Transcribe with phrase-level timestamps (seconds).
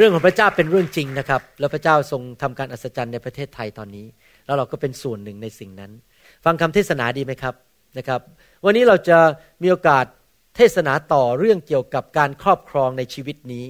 [0.00, 4.06] เรื่องของพระเจ้าเป็นเรื่องจริงนะครับ แล้วพระเจ้าทรงทำการอัศจรรย์ในประเทศไทยตอนนี้
[4.46, 5.92] แล้วเราก็เป็นส่วนหนึ่งในสิ่งนั้น
[6.44, 7.54] ฟังคำเทศนาดีไหมครับ
[7.98, 8.20] นะครับ
[8.64, 9.18] วันนี้เราจะ
[9.62, 10.04] มีโอกาส
[10.56, 13.64] เทศนาต่อเรื่องเกี่ยวกับการครอบครองในชีวิตนี้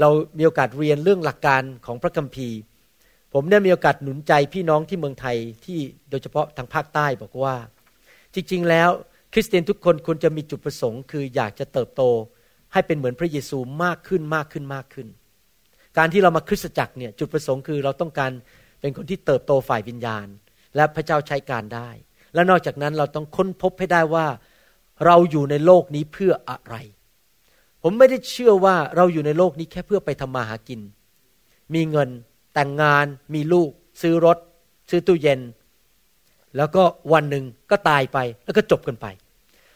[0.00, 0.08] เรา
[0.38, 2.58] มีโอกาสเรียนเรื่องหลักการของพระคัมภีร์
[3.34, 5.78] ผมได้มีโอกาสหนุนใจพี่น้องที่เมืองไทยที่
[6.10, 7.56] โดยเฉพาะทางภาคใต้บอกว่า
[8.34, 8.90] จริงๆ แล้ว
[9.32, 12.02] คริสเตียนทุกคนควรจะมีจุดประสงค์ คืออยากจะเติบโต
[12.72, 15.08] ให้เป็นเหมือนพระเยซูมากขึ้นมากขึ้นมากขึ้น
[15.98, 18.30] การที่เรามาคริสตจักรเนี่ยจุดประสงค์คือเราต้องการ
[18.80, 20.26] เป็นคนที่เติบโตฝ่ายวิญญาณ
[20.76, 21.88] และพระเจ้าใช้การได้
[22.34, 24.26] และนอกจากนั้นเราต้องค้นพบให้ได้ว่า
[25.06, 26.76] เราอยู่ในโลกนี้เพื่ออะไร
[27.82, 30.80] ผมไม่ได้เชื่อว่าเราอยู่ในโลกนี้แค่เพื่อไปทำมาหากิน
[31.74, 32.08] มีเงิน
[32.54, 33.70] แต่งงานมีลูก
[34.02, 34.38] ซื้อรถ
[34.90, 35.40] ซื้อตู้เย็น
[36.56, 39.06] แล้วก็วันหนึ่งก็ตายไปแล้วก็จบกันไป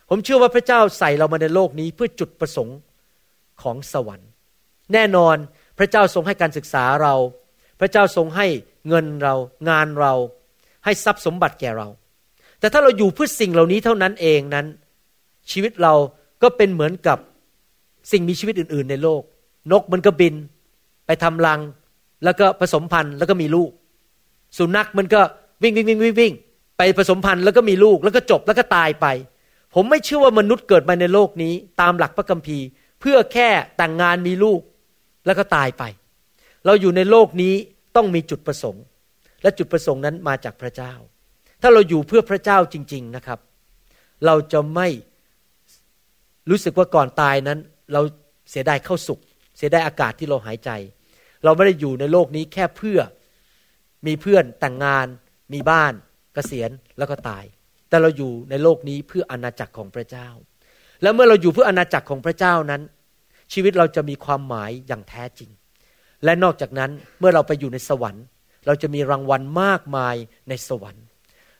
[0.08, 2.78] ผมเชื่อว่าพระเจ้าใส่เรามาในโลกนี้เพื่อจุดประสงค์
[3.62, 4.30] ของสวรรค์
[4.92, 5.36] แน่นอน
[5.78, 7.14] พระเจ้าทรงให้การศึกษาเรา
[7.80, 8.46] พระเจ้าทรงให้
[8.88, 9.34] เงินเรา
[9.68, 10.14] งานเรา
[10.84, 11.88] ให้ทรัพย์สมบัติแก่เรา
[12.60, 14.66] แต่ถ้าเราอยู่เพื่อสิ่งเหล่านี้เท่านั้นเองนั้น
[15.50, 15.94] ชีวิตเรา
[16.42, 17.18] ก็เป็นเหมือนกับ
[18.12, 19.22] สิ่งมีชีวิตอื่น ๆ ในโลก
[19.72, 20.34] นกมันก็บิน
[21.06, 21.60] ไปทำรัง
[22.24, 23.70] แล้วก็ผสมพันธุ์แล้วก็มีลูก
[24.58, 25.20] สุนัขมันก็
[25.62, 26.32] วิ่งวิ่งวิ่งวิ่งวิ่ง
[26.76, 29.06] ไปผสมพันธุ์แล้วก็มีลูกแล้วก็จบแล้วก็ตายไป
[29.74, 32.66] ผมไม่เชื่อว่ามนุษย์เกิดมาในโลกนี้ ตามหลักพระคัมภีร์
[33.00, 34.60] เพื่อแค่แต่งงานมีลูก
[35.26, 35.82] แล้วก็ตายไป
[36.66, 37.54] เราอยู่ในโลกนี้
[37.96, 38.84] ต้องมีจุดประสงค์
[39.42, 40.92] และจุดประสงค์นั้นมาจากพระเจ้า
[41.62, 43.38] ถ้าเราอยู่เพื่อพระเจ้าจริง ๆนะครับ
[44.26, 44.88] เราจะไม่
[46.50, 47.58] รู้สึกว่าก่อนตายนั้น
[47.92, 48.00] เรา
[48.50, 49.20] เสียดายเข้าสุข
[49.56, 50.70] เสียดายอากาศที่เราหายใจ
[51.44, 52.98] เราไม่ได้อยู่ในโลกนี้แค่เพื่อ
[54.06, 55.06] มีเพื่อนแต่งงาน
[55.52, 55.96] มีบ้านก
[56.34, 57.44] เกษียณแล้วก็ตาย
[57.88, 60.28] แต่เราอยู่ในโลกนี้เพื่ออนาจักรของพระเจ้า
[61.02, 62.82] แล้วเมื่อเราอยู่เพื่ออนาจักรของพระเจ้านั้น
[63.52, 65.50] ชีวิตเราจะมีความหมายอย่างแท้จริง
[66.24, 68.24] และนอกจากนั้นเมื่อเราไปอยู่ในสวรรค์
[68.66, 70.16] เราจะมีรางวัลมากมาย
[70.48, 71.04] ในสวรรค์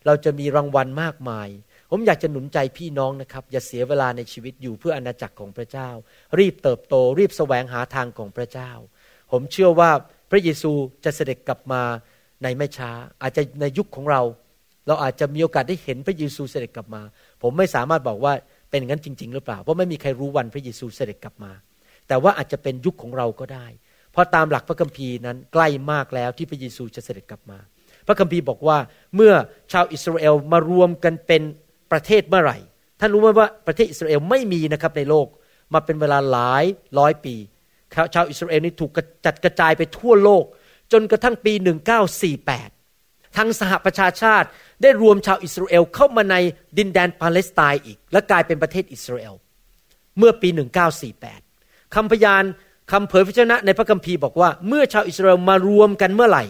[0.06, 1.49] เราจะมีรางวัลมากมาย
[1.91, 5.88] ผมอยากจะหนุนใจพี่น้องนะครับ อย่าเสียเวลาในชีวิตอยู่เพื่ออนาจักรของพระเจ้า
[6.38, 8.70] รีบเติบโต รีบแสวงหาทางของพระเจ้า
[9.32, 9.91] ผมเชื่อว่า
[10.31, 10.72] พระเยซู
[11.05, 11.82] จะเสด็จกลับมา
[12.43, 12.91] ในไม่ช้า
[13.22, 14.22] อาจจะในยุคของเรา
[14.87, 17.03] เราอาจจะมีโอกาสได้เห็นพระเยซูเสด็จกลับมา
[17.43, 18.32] ผมไม่สามารถบอกว่า
[18.70, 21.53] เป็นงั้นจริง ๆ หรือเปล่า เพราะไม่มีใครรู้วันพระเยซูเสด็จกลับมา
[22.08, 23.66] แต่ว่าอาจจะเป็นยุคของเราก็ได้
[24.12, 27.58] เพราะตามหลักพระคัมภีร์นั้นใกล้มากแล้วที่พระเยซูจะเสด็จกลับมา
[28.06, 28.78] พระคัมภีร์บอกว่า
[29.16, 29.32] เมื่อ
[29.72, 31.42] ชาวอิสราเอลมารวมกันเป็น
[31.92, 32.58] ประเทศเมื่อไหร่
[33.00, 35.26] ท่านรู้ไหมว่าประเทศอิสราเอลไม่มีนะครับในโลก
[35.74, 36.64] มาเป็นเวลาหลาย
[36.98, 37.34] ร้อยปี
[38.14, 38.90] ชาวอิสราเอลนี่ถูก
[39.26, 40.44] จัดกระจายไปทั่วโลก
[40.92, 41.52] จนกระทั่งปี
[42.25, 44.48] 1948ทั้งสหประชาชาติ
[44.82, 46.36] ได้รวมชาวอิสราเอลเข้ามาใน
[46.78, 49.34] ดินแดนปาเลสไตน์อีก และกลายเป็นประเทศอิสราเอล
[50.19, 51.47] เมื่อปี 1948
[51.94, 52.43] คำพยาน
[52.93, 56.44] คำเผยพระชนะในพระคัมภีร์บอกว่า เมื่อชาวอิสราเอลมารวมกันเมื่อไหร่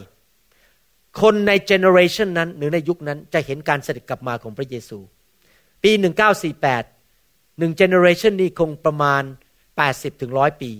[1.21, 4.99] คนใน generation นั้นหรือในยุคนั้นจะเห็นการเสด็จกลับมาของพระเยซู
[5.83, 5.93] ปี
[6.75, 9.23] 1948หนึ่ง generation นี้คงประมาณ
[9.73, 10.71] 80ถึงร้อยปี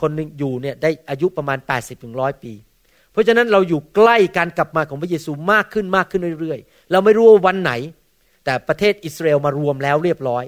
[0.00, 2.52] คนหนึ่งอยู่เนี่ยได้อายุประมาณ 80ถึงร้อยปี
[3.12, 7.72] เพราะฉะนั้นเราอยู่ใกล้การกลับมาของพระเยซูมากขึ้นมากขึ้นเรื่อยๆ เราไม่รู้ว่าวันไหน
[8.44, 10.44] แต่ประเทศอิสราเอลมารวมแล้วเรียบร้อย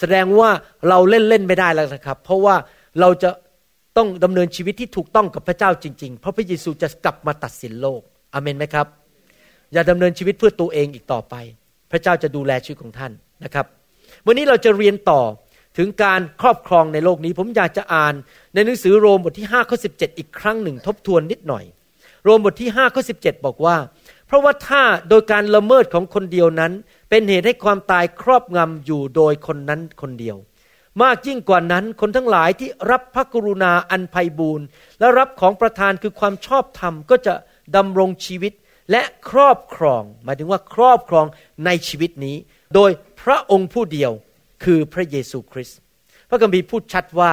[0.00, 0.50] แสดงว่า
[0.88, 2.54] เราเล่นเล่นไม่ได้แล้วนะครับ เพราะว่า
[3.00, 3.30] เราจะ
[3.96, 8.00] ต้องดำเนินชีวิตที่ถูกต้องกับพระเจ้าจริง ๆ เพราะพระเยซูจะกลับมาตัดสินโลก
[8.34, 8.86] อเมนไหมครับ
[9.72, 11.34] อย่าดำเนินชีวิตเพื่อตัวเองอีกต่อไป
[11.90, 13.12] พระเจ้าจะดูแลชีวิตของท่าน
[13.44, 13.66] นะครับ
[14.26, 15.20] วันนี้เราจะเรียนต่อ
[15.78, 18.14] ถึงการครอบครองในโลกนี้ ผมอยากจะอ่าน
[18.54, 21.64] ในหนังสือโรมบทที่5ข้อ17 อีกครั้งหนึ่งทบทวนนิดหน่อย
[22.24, 23.76] โรมบทที่5ข้อ17 บอกว่า
[24.26, 26.72] เพราะว่าถ้าโดยการละเมิดของคนเดียวนั้น
[27.10, 30.36] เป็นเหตุให้ความตายครอบงำอยู่โดยคนนั้นคนเดียว
[31.02, 34.66] มากยิ่งกว่านั้นคนทั้งหลายที่รับพระกรุณาอันไพบูรณ์
[35.00, 37.34] และรับของประทานคือความชอบธรรมก็จะ
[37.76, 38.52] ดำรงชีวิต
[38.90, 41.26] และครอบครอง หมายถึงว่าครอบครอง
[41.66, 42.36] ในชีวิตนี้
[42.74, 42.90] โดย
[43.22, 44.12] พระองค์ผู้เดียว
[44.64, 45.78] คือพระเยซูคริสต์
[46.28, 47.32] พระคัมภีร์พูดชัดว่า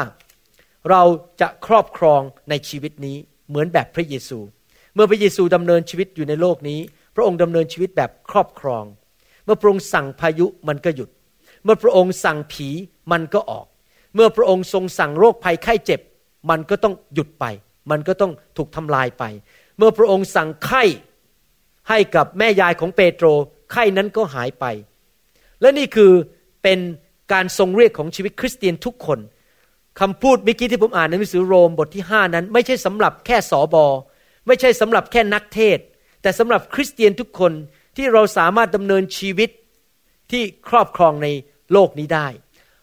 [0.89, 1.03] เรา
[1.41, 3.17] จะครอบครองในชีวิตนี้
[3.49, 4.39] เหมือนแบบพระเยซู
[4.95, 6.79] เมื่อพระเยซูดำเนินชีวิตอยู่ในโลกนี้
[7.15, 8.83] พระองค์ดำเนินชีวิตแบบครอบครอง
[9.45, 11.09] เมื่อพระองค์สั่งพายุมันก็หยุด
[11.63, 12.69] เมื่อพระองค์สั่งผี
[13.11, 13.65] มันก็ออก
[14.15, 16.01] เมื่อพระองค์ทรงสั่งโรคภัยไข้เจ็บ
[16.49, 17.45] มันก็ต้องหยุดไป
[17.91, 19.23] มันก็ต้องถูกทำลายไป
[19.77, 20.83] เมื่อพระองค์สั่งไข้
[21.89, 23.25] ให้กับแม่ยายของเปโตร
[23.71, 24.65] ไข้นั้นก็หายไป
[25.61, 26.11] และนี่คือ
[26.63, 26.79] เป็น
[27.33, 29.19] การทรงเรียกของชีวิตคริสเตียนทุกคน
[29.99, 33.85] คำพูดเมื่อกี้ที่ผมอ่านในหนังสือโรมบทที่ห้านั้น ไม่ใช่สำหรับแค่สอบอ
[34.47, 35.79] ไม่ใช่สำหรับแค่นักเทศ
[36.21, 37.51] แต่สำหรับคริสเตียนทุกคน
[37.97, 39.49] ที่เราสามารถดำเนินชีวิต
[40.31, 41.27] ที่ครอบครองใน
[41.73, 42.27] โลกนี้ได้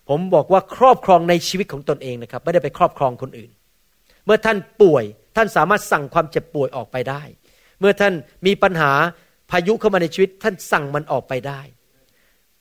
[0.09, 3.51] ผมบอกว่าครอบครองในชีวิตของตนเองนะครับ ไม่ได้ไปครอบครองคนอื่น
[4.25, 5.05] เมื่อท่านป่วย
[5.37, 7.23] ท่านสามารถสั่งความเจ็บป่วยออกไปได้
[7.81, 8.13] เมื่อท่าน
[8.47, 8.93] มีปัญหา
[9.51, 11.61] พายุเข้ามาในชีวิต ท่านสั่งมันออกไปได้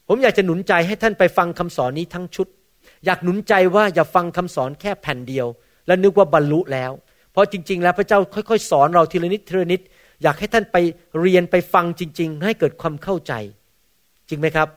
[0.08, 2.48] ผมอยากจะหนุนใจให้ท่านไปฟังคำสอนนี้ทั้งชุด
[3.06, 5.48] อยากหนุนใจว่าอย่าฟังคำสอนแค่แผ่นเดียว
[5.88, 6.92] แล้วนึกว่าบรรลุแล้ว
[7.32, 9.82] เพราะจริง ๆ แล้วพระเจ้าค่อยๆ สอนเราทีละนิดทีละนิด
[10.24, 10.78] อยากให้ท่านไป
[11.22, 13.34] เรียนไปฟังจริง ๆ ให้เกิดความเข้าใจ
[14.30, 14.68] จริงไหมครับ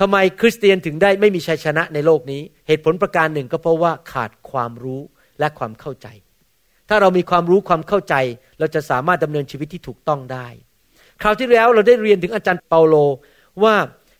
[0.00, 5.00] ทำไมคริสเตียนถึงได้ไม่มีชัยชนะในโลกนี้ เหตุผลประการหนึ่งก็เพราะว่าขาดความรู้
[5.38, 6.06] และความเข้าใจ
[6.88, 8.14] ถ้าเรามีความรู้ความเข้าใจ
[8.58, 10.46] เราจะสามารถดำเนินชีวิตที่ถูกต้องได้
[11.22, 12.94] คราวที่แล้วเราได้เรียนถึงอาจารย์เปาโล
[13.62, 13.74] ว่า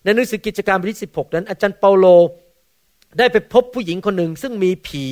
[0.04, 2.06] ในหนังสือกิจการบทที่สิบหกนั้น อาจารย์เปาโล
[3.18, 5.04] ได้ไปพบผู้หญิงคนหนึ่ง ซึ่งมีผี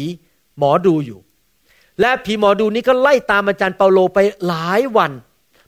[0.58, 1.20] หมอดูอยู่
[2.00, 5.12] และผีหมอดูนี้ก็ไล่ตามอาจารย์เปาโลไปหลายวัน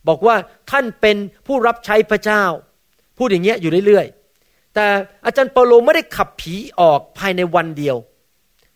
[0.08, 0.36] บอกว่า
[0.70, 1.16] ท่านเป็น
[1.46, 2.42] ผู้รับใช้พระเจ้า
[3.18, 4.06] พูดอย่างเงี้ยอยู่เรื่อย
[4.74, 4.86] แต่
[5.26, 7.96] อาจารย์เปาโลไม่ได้ขับผีออกภายในวันเดียว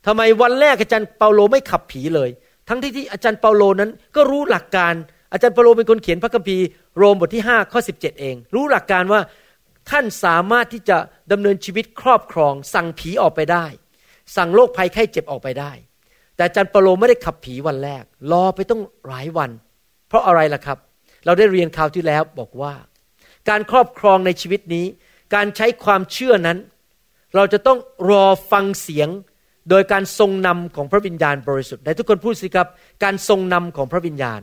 [0.06, 2.30] ทำไมวันแรกอาจารย์เปาโลไม่ขับผีเลย
[2.68, 4.94] ทั้งที่ที่อาจารย์เปาโลนั้นก็รู้หลักการ
[5.32, 6.64] อาจารย์เปาโลเป็นคนเขียนพระคัมภีร์
[6.96, 9.20] โรมบทที่5ข้อ17 เอง รู้หลักการว่า
[9.90, 10.96] ท่านสามารถที่จะ
[11.32, 13.66] ดำเนินชีวิตครอบครอง สั่งผีออกไปได้
[14.36, 15.72] สั่งโรคภัยไข้เจ็บออกไปได้
[16.34, 19.50] แต่อาจารย์เปาโลไม่ได้ขับผีวันแรก รอไปต้องหลายวัน
[20.08, 20.78] เพราะอะไรล่ะครับ
[21.24, 22.74] เราได้เรียนคราวที่แล้วบอกว่า
[23.48, 24.86] การครอบครองในชีวิตนี้
[25.34, 26.58] การใช้ความเชื่อนั้น
[27.34, 27.78] เราจะต้อง
[28.10, 29.08] รอฟังเสียง
[29.70, 32.68] โดยการทรงนำของพระวิญญาณบริสุทธิ์ในทุกคนพูดสิครับ
[33.04, 34.40] การทรงนำของพระวิญญาณ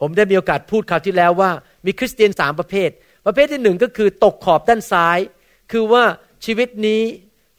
[0.00, 1.50] ผมได้มีโอกาสพูดคราวที่แล้วว่า
[1.86, 2.90] มีคริสเตียนสามประเภท
[3.26, 5.18] ประเภทที่หนึ่งก็คือตกขอบด้านซ้าย
[5.72, 6.04] คือว่า
[6.44, 7.02] ชีวิตนี้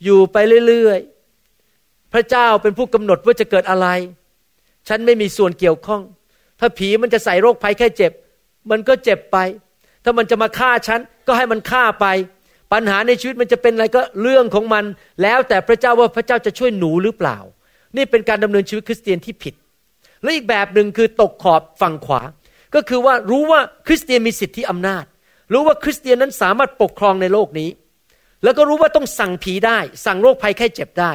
[0.03, 0.37] อยู่ไป
[0.67, 3.87] เรื่อยๆ พระเจ้าเป็นผู้กำหนดว่าจะเกิดอะไร
[4.87, 6.01] ฉันไม่มีส่วนเกี่ยวข้อง
[6.59, 8.11] ถ้าผีมันจะใส่โรคภัยแค่เจ็บ
[8.69, 9.37] มันก็เจ็บไป
[10.07, 12.05] ถ้ามันจะมาฆ่าฉันก็ให้มันฆ่าไป
[12.73, 14.85] ปัญหาในชีวิตมันจะเป็นอะไรก็เรื่องของมัน
[15.21, 17.37] แล้วแต่พระเจ้าว่าพระเจ้าจะช่วยหนูหรือเปล่า
[17.95, 19.53] นี่เป็นการดำเนินชีวิตคริสเตียนที่ผิด
[20.23, 22.21] และอีกแบบหนึ่งคือตกขอบฝั่งขวา
[22.75, 25.05] ก็คือว่ารู้ว่าคริสเตียนมีสิทธิอำนาจ
[25.53, 27.69] รู้ว่าคริสเตียนนั้นสามารถปกครองในโลกนี้
[28.43, 31.11] แล้วก็รู้ว่าต้องสั่งผีได้ สั่งโรคภัยไข้เจ็บได้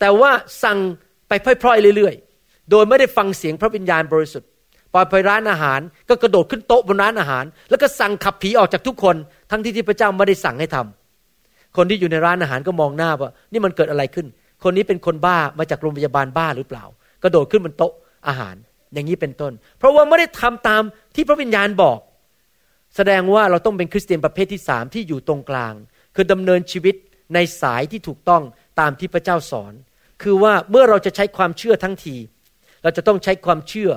[0.00, 0.30] แต่ว่า
[0.62, 0.78] สั่ง
[1.28, 1.32] ไป
[1.62, 4.48] พล่อยๆเรื่อยๆ โดยไม่ได้ฟังเสียงพระวิญญาณบริสุทธิ์
[4.92, 9.16] พอไปร้านอาหาร ก็กระโดดขึ้นโต๊ะบนร้านอาหาร แล้วก็สั่งขับผีออกจากทุกคน
[9.50, 14.26] ทั้งที่ที่พระเจ้าไม่ได้สั่งให้ทำคนที่อยู่ในร้านอาหารก็มองหน้าว่า นี่มันเกิดอะไรขึ้น
[14.62, 16.84] คนนี้เป็นคนบ้ามาจากโรงพยาบาลบ้าหรือเปล่า
[17.22, 17.92] กระโดดขึ้นบนโต๊ะ
[18.28, 18.54] อาหาร
[18.94, 20.82] อย่างนี้เป็นต้น เพราะว่าไม่ได้ทำตาม
[21.14, 21.98] ที่พระวิญญาณบอก
[22.96, 25.74] แสดงว่าเราต้องเป็นคริสเตียนประเภทที่สามที่อยู่ตรงกลาง
[26.14, 26.94] คือดำเนินชีวิต
[27.34, 28.42] ในสายที่ถูกต้อง
[28.80, 29.72] ตามที่พระเจ้าสอน
[30.22, 32.16] คือว่าเมื่อเราจะใช้ความเชื่อทั้งที
[32.82, 33.90] เราจะต้องใช้ความเชื่อ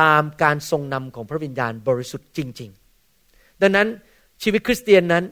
[0.00, 2.70] ตามการทรงนำของพระวิญญาณบริสุทธิ์จริง
[3.16, 3.88] ๆ ดังนั้น
[4.42, 5.24] ชีวิตคริสเตียนนั้น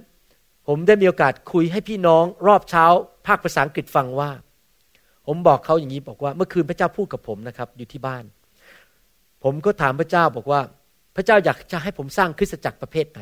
[0.66, 2.84] ผมได้มีโอกาสคุยให้พี่น้องรอบเช้า
[3.26, 4.30] ภาคภาษาอังกฤษฟังว่า
[5.26, 8.24] ผมบอกเขาอย่างนี้บอกว่าเมื่อคืนพระเจ้าพูดกับผมนะครับอยู่ที่บ้าน
[9.44, 10.60] ผมก็ถามพระเจ้าบอกว่า
[11.16, 13.20] พระเจ้าอยากจะให้ผมสร้างคริสตจักรประเภทไหน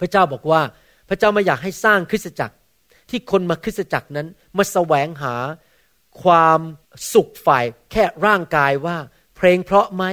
[0.00, 0.60] พระเจ้าบอกว่า
[1.08, 2.56] พระเจ้าไม่อยากให้สร้างคริสตจักร
[3.10, 5.34] ที่คนมาคริสตจักรนั้นมาแสวงหา
[6.22, 6.60] ความ
[7.12, 8.96] สุขฝ่ายแค่ร่างกายว่า
[9.36, 10.04] เพลงเพราะไหม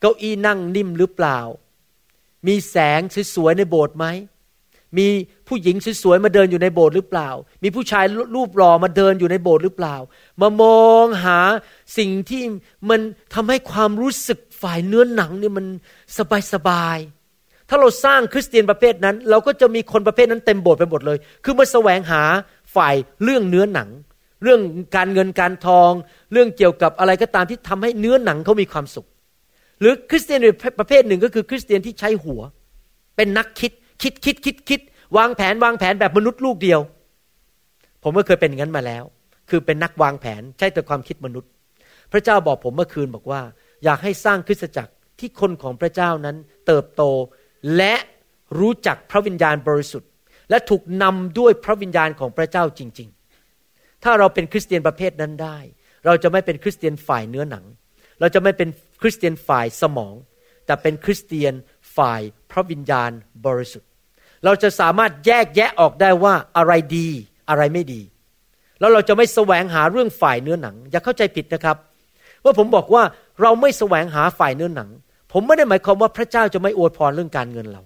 [0.00, 1.38] เก้าอี้นั่งนิ่มหรือเปล่า
[2.46, 3.00] มีแสง
[3.34, 4.06] สวยๆในโบสถ์ไหม
[4.98, 5.08] มี
[5.48, 7.28] ผู้หญิงสวยๆมาเดินอยู่ในโบสถ์หรือเปล่า
[7.62, 9.96] มีผู้ชายรูปหล่อมาเดินอยู่ในโบสถ์หรือเปล่า
[10.40, 11.38] มามองหา
[11.98, 12.42] สิ่งที่
[12.90, 13.00] มัน
[13.34, 15.66] ทำให้ความรู้สึกฝ่ายเนื้อหนังเนี่ยมัน
[16.52, 22.22] สบายๆ ถ้าเราสร้างคริสเตียนประเภทนั้น เราก็จะมีคนประเภทนั้นเต็มโบสถ์ไปหมดเลย คือมาแสวงหา
[22.74, 23.88] ฝ่ายเรื่องเนื้อหนัง
[24.42, 24.60] เรื่อง
[24.96, 25.92] การเงินการทอง
[26.32, 29.06] เรื่องเกี่ยวกับอะไรก็ตามที่ทำให้เนื้อหนังเขามีความสุข
[29.80, 30.40] หรือคริสเตียน
[30.78, 32.40] ประเภทหนึ่งก็คือคริสเตียนที่ใช้หัว
[33.16, 34.80] เป็นนักคิดคิดคิดคิดคิด
[35.16, 36.80] วางแผนวางแผนแบบมนุษย์ลูกเดียว
[38.02, 39.04] ผมก็เคยเป็นอย่างนั้นมาแล้ว
[39.50, 41.50] คือเป็นนักวางแผนใช้แต่ความคิดมนุษย์
[42.12, 43.40] พระเจ้าบอกผมเมื่อคืนบอกว่า
[43.84, 47.02] อยากให้สร้างคริสตจักรที่คนของพระเจ้านั้นเติบโต
[47.76, 47.94] และ
[48.58, 50.10] รู้จักพระวิญญาณบริสุทธิ์
[50.50, 53.10] และถูกนำด้วยพระวิญญาณของพระเจ้าจริง
[54.04, 55.58] ถ้าเราเป็นคริสเตียนประเภทนั้นได้
[56.06, 57.64] เราจะไม่เป็นคริสเตียนฝ่ายเนื้อหนัง
[58.20, 58.68] เราจะไม่เป็น
[59.00, 60.14] คริสเตียนฝ่ายสมอง
[60.66, 61.52] แต่เป็นคริสเตียน
[61.96, 63.10] ฝ่ายพระวิญญาณ
[63.46, 63.88] บริสุทธิ์
[64.44, 67.08] เราจะสามารถแยกแยะออกได้ว่าอะไรดี
[67.48, 68.02] อะไรไม่ดี
[68.80, 71.76] แล้วเราจะไม่แสวงหาเรื่องฝ่ายเนื้อหนัง อย่าเข้าใจผิดนะครับ
[72.44, 73.02] ว่าผมบอกว่า
[73.42, 74.90] เราไม่แสวงหาฝ่ายเนื้อหนัง
[75.32, 77.82] ผมไม่ได้หมายความว่าพระเจ้าจะไม่อวยพรเรื่องการเงินเรา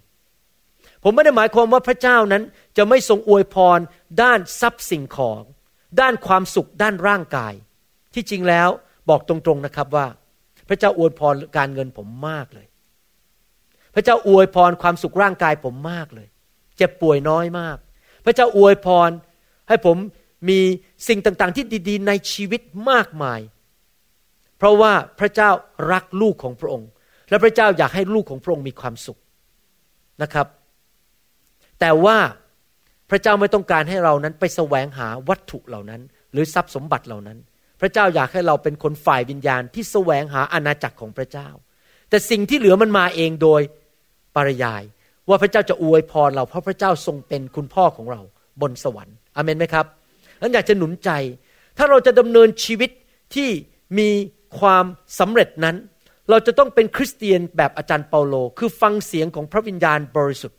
[1.04, 2.42] ผมไม่ได้หมายความว่าพระเจ้านั้น
[2.76, 3.78] จะไม่ทรงอวยพร
[4.22, 5.42] ด้านทรัพย์สิ่งของ
[6.00, 7.54] ด้านความสุขด้านร่างกาย
[8.14, 8.68] ที่จริงแล้ว
[9.08, 10.06] บอกตรงๆนะครับว่า
[10.68, 12.66] พระเจ้าอวยพรการเงินผมมากเลย
[13.94, 16.28] พระเจ้าอวยพรความสุขร่างกายผมมากเลย
[16.76, 17.76] เจ็บป่วยน้อยมาก
[18.24, 19.10] พระเจ้าอวยพร
[19.68, 19.96] ให้ผม
[20.48, 20.60] มี
[21.08, 22.60] สิ่งต่างๆ ที่ดีๆ ในชีวิต
[22.90, 23.40] มากมาย
[24.58, 25.50] เพราะว่าพระเจ้า
[25.92, 26.88] รักลูกของพระองค์
[27.30, 29.18] และพระเจ้าอยากให้ลูกของพระองค์มีความสุข
[30.22, 30.46] นะครับ
[31.80, 32.18] แต่ว่า
[33.10, 36.00] พระเจ้าไม่ต้องการให้เรานั้นไปแสวงหาวัตถุเหล่านั้น
[36.32, 37.38] หรือทรัพย์สมบัติเหล่านั้น
[37.80, 41.48] พระเจ้าอยากให้เราเป็นคนฝ่ายวิญญาณที่แสวงหาอาณาจักรของพระเจ้า
[42.08, 43.60] แต่สิ่งที่เหลือมันมาเองโดย
[44.36, 44.82] ปริยาย
[45.28, 48.20] ว่าพระเจ้าจะอวยพรเราเพราะพระเจ้าทรงเป็นคุณพ่อของเรา
[48.60, 49.86] บนสวรรค์อเมนไหมครับ
[50.40, 51.10] นั้นอยากจะหนุนใจ
[51.78, 52.90] ถ้าเราจะดำเนินชีวิต
[53.34, 53.48] ที่
[53.98, 54.10] มี
[54.58, 54.84] ความ
[55.18, 55.76] สำเร็จนั้น
[56.30, 60.58] เราจะต้องเป็นคริสเตียนแบบอาจารย์เปาโล คือฟังเสียงของพระวิญญาณบริสุทธิ์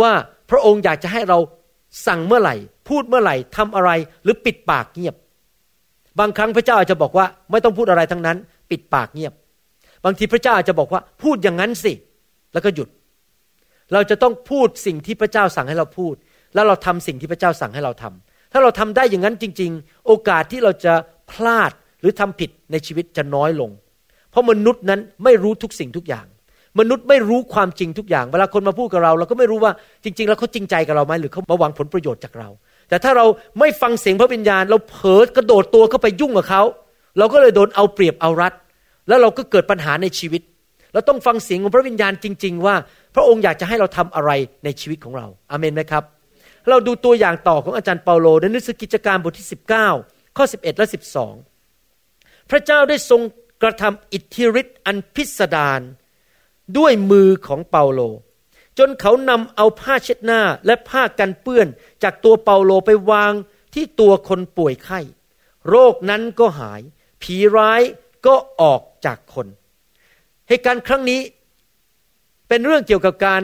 [0.00, 0.12] ว่า
[0.50, 1.38] พระองค์อยากจะให้เรา
[2.06, 2.54] สั่งเมื่อไหร่
[2.88, 3.90] พูดเมื่อไหร่ทำอะไร
[4.24, 5.16] หรือปิดปากเงียบ
[6.18, 8.36] บางครั้งพระเจ้าอาจจะบอกว่าไม่ต้องพูดอะไรทั้งนั้น
[8.70, 9.32] ปิดปากเงียบ
[10.04, 11.92] บางทีพระเจ้าอาจจะบอกว่าพูดอย่างนั้นสิ
[12.52, 12.88] แล้วก็หยุด
[13.92, 16.14] เราจะต้องพูดสิ่งที่พระเจ้าสั่งให้เราพูด
[16.54, 20.94] แล้วเราทำสิ่งที่พระเจ้าสั่งให้เราทำถ้าเราทำได้อย่างนั้นจริง ๆ โอกาสที่เราจะ
[21.30, 23.70] พลาดหรือทำผิดในชีวิตจะน้อยลง
[24.30, 26.26] เพราะมนุษย์นั้นไม่รู้ทุกสิ่งทุกอย่าง
[26.78, 29.72] มนุษย์ไม่รู้ความจริงทุกอย่าง เวลาคนมาพูดกับเรา เราก็ไม่รู้ว่า
[30.04, 32.48] จริง ๆ แล้วเขาจริงใจกับเราไหมหรือเขามาหวังผลประโยชน์จากเรา
[32.88, 33.26] แต่ถ้าเรา
[33.58, 36.62] ไม่ฟังเสียงพระวิญญาณ เราเผลอกระโดดตัวเข้าไปยุ่งกับเขา
[37.18, 38.52] เราก็เลยโดนเอาเปรียบเอารัด
[39.08, 40.42] แล้วเราก็เกิดปัญหาในชีวิต
[40.92, 42.74] เราต้องฟังเสียงของพระวิญญาณจริง ๆ ว่า
[43.14, 44.30] พระองค์อยากจะให้เราทำอะไร
[44.64, 46.04] ในชีวิตของเราอาเมนไหมครับ
[46.70, 49.48] เราดูตัวอย่างต่อของอาจารย์เปาโลในหนังสือกิจการบทที่
[49.90, 50.86] 19 ข้อ 11 และ
[51.68, 53.20] 12 พระเจ้าได้ทรง
[53.62, 55.80] กระทำอิทธิฤทธิ์อันพิสดาร
[56.78, 58.00] ด้วยมือของเปาโล
[58.78, 61.66] จนเขานำเอาผ้าเช็ดหน้าและผ้ากันเปื้อน
[62.02, 63.32] จากตัวเปาโลไปวาง
[63.74, 65.00] ที่ตัวคนป่วยไข้
[65.68, 66.80] โรคนั้นก็หาย
[67.22, 67.82] ผีร้าย
[68.26, 69.46] ก็ออกจากคน
[70.48, 71.20] เหตุการณ์ครั้งนี้
[72.48, 73.42] เป็นเรื่องเกี่ยวกับการ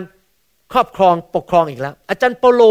[0.73, 2.63] ครอบครองปกครองอีกแล้ว อาจารย์เปาโล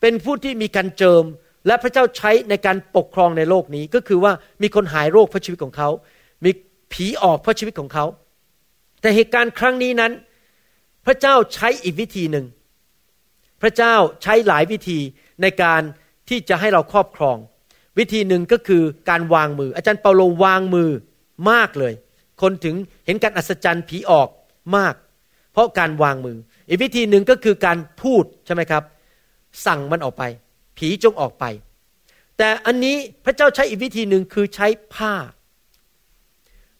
[0.00, 1.24] เป็นผู้ที่มีการเจิม
[1.66, 5.88] และพระเจ้าใช้ในการปกครองในโลกนี้ก็คือว่ามีคนหายโรคเพราะชีวิตของเขา
[6.44, 6.50] มี
[6.92, 8.04] ผีออกเพราะชีวิตของเขา
[9.02, 10.12] แต่เหตุการณ์ครั้งนี้นั้น
[11.06, 12.46] พระเจ้าใช้อีกวิธีหนึ่ง
[13.62, 14.98] พระเจ้าใช้หลายวิธี
[15.42, 15.82] ในการ
[16.28, 17.36] ที่จะให้เราครอบครอง
[17.98, 20.90] วิธีหนึ่งก็คือการวางมือ อาจารย์เปาโลวางมือ
[21.50, 21.94] มากเลย
[22.42, 22.74] คนถึง
[23.06, 24.28] เห็นการอัศจรรย์ผีออก
[24.76, 24.94] มาก
[25.52, 26.36] เพราะการวางมือ
[26.68, 28.82] อีกวิธีหนึ่งก็คือการพูดใช่ไหมครับ
[29.66, 30.22] สั่งมันออกไป
[30.76, 31.44] ผีจงออกไป
[32.38, 35.14] แต่อันนี้พระเจ้าใช้อีกวิธีหนึ่งคือใช้ผ้า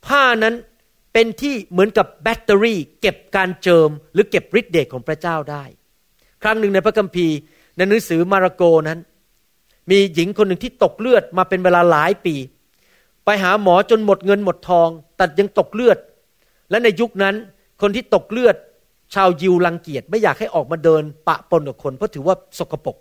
[0.07, 0.55] ผ้านั้น
[1.12, 5.64] เป็นที่เหมือนกับแบตเตอรี่ เก็บการเจิม หรือเก็บฤทธิ์เดชของพระเจ้าได้
[6.42, 7.37] ครั้งหนึ่งในพระคัมภีร์
[7.76, 8.99] ในหนังสือมาระโกนั้น
[9.90, 12.35] มีหญิงคนหนึ่งที่ตกเลือดมาเป็นเวลาหลายปี
[13.25, 15.99] ไปหาหมอจนหมดเงินหมดทอง แต่ยังตกเลือด
[16.71, 17.35] และในยุคนั้น
[17.81, 18.57] คนที่ตกเลือด
[19.14, 22.97] ชาวยิวรังเกียจไม่อยากให้ออกมาเดิน ปะปนกับคนเพราะถือว่าสกปรก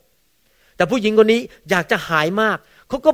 [0.76, 2.58] แต่ผู้หญิงคนนี้อยากจะหายมาก
[2.90, 3.12] เขาก็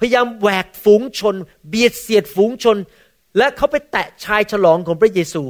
[0.00, 1.34] พยายามแหวกฝูงชน
[1.68, 2.76] เบียดเสียดฝูงชน
[3.38, 5.42] และเขาไปแตะชายฉลองของพระเยซู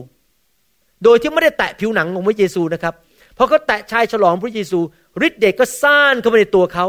[1.05, 2.95] โดยที่ไม่ได้แตะผิวหนังของพระเยซูนะครับ
[3.37, 4.79] พอเขาแตะชายฉลองพระเยซู
[5.27, 6.87] ฤทธิเดชก็ซ่านเข้าไปในตัวเขา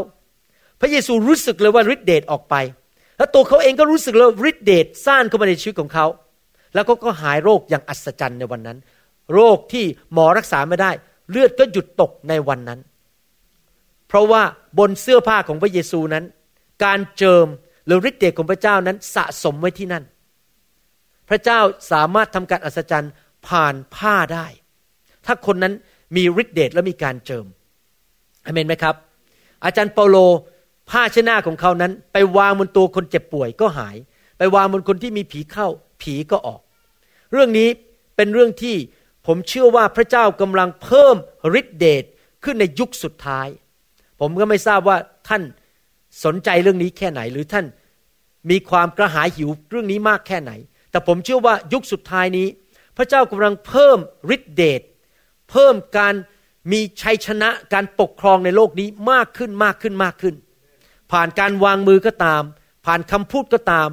[0.80, 2.54] พระเยซูรู้สึกเลยว่าฤทธิเดชออกไป
[3.16, 6.06] แล้วตัวเขาเองก็รู้สึกเลยฤทธิเดชซ่านเข้ามาในชีวิตของเขา
[6.74, 8.78] แล้วก็ก็หายโรคอย่างอัศจรรย์ในวันนั้น
[9.34, 10.90] โรคที่หมอรักษาไม่ได้
[11.30, 12.80] เลือดก็หยุดตกในวันนั้น
[14.08, 14.42] เพราะว่า
[14.78, 16.24] บนเสื้อผ้าของพระเยซูนั้น
[16.84, 17.46] การเจิม
[17.86, 20.04] หรือฤทธิ์เดชของพระเจ้านั้นสะสมไว้ที่นั่น
[21.28, 21.60] พระเจ้า
[21.92, 23.12] สามารถทำการอัศจรรย์
[23.48, 24.46] ผ่านผ้าได้
[25.26, 25.74] ถ้าคนนั้น
[26.16, 27.46] มีฤทธิ์เดชและมีการเจิม
[28.44, 28.94] อเมนไหมครับ
[29.64, 30.16] อาจารย์เปาโล
[30.90, 33.96] ผ้าเชน้าของเขานั้น ไปวางบนตัวคนเจ็บป่วยก็หาย
[34.38, 35.68] ไปวางบนคนที่มีผีเข้า
[36.02, 36.60] ผีก็ออก
[37.32, 37.68] เรื่องนี้
[38.16, 38.76] เป็นเรื่องที่
[39.26, 41.16] ผมเชื่อว่าพระเจ้ากำลังเพิ่ม
[41.60, 42.04] ฤทธิเดช
[42.44, 43.48] ขึ้นในยุคสุดท้าย
[44.20, 44.96] ผมก็ไม่ทราบว่า
[45.28, 45.42] ท่าน
[46.24, 47.66] สนใจเรื่องนี้แค่ไหน หรือท่าน
[48.50, 50.52] มีความกระหายหิวเรื่องนี้มากแค่ไหน
[50.94, 52.48] แต่ผมเชื่อว่ายุคสุดท้ายนี้
[52.96, 53.98] พระเจ้ากำลังเพิ่ม
[54.34, 54.82] ฤทธิเดช
[55.50, 56.14] เพิ่มการ
[56.72, 60.34] มีชัยชนะการปกครองในโลกนี้มากขึ้นมากขึ้นมากขึ้น
[61.12, 62.42] ผ่านการวางมือก็ตาม
[62.86, 63.88] ผ่านคำพูดก็ตาม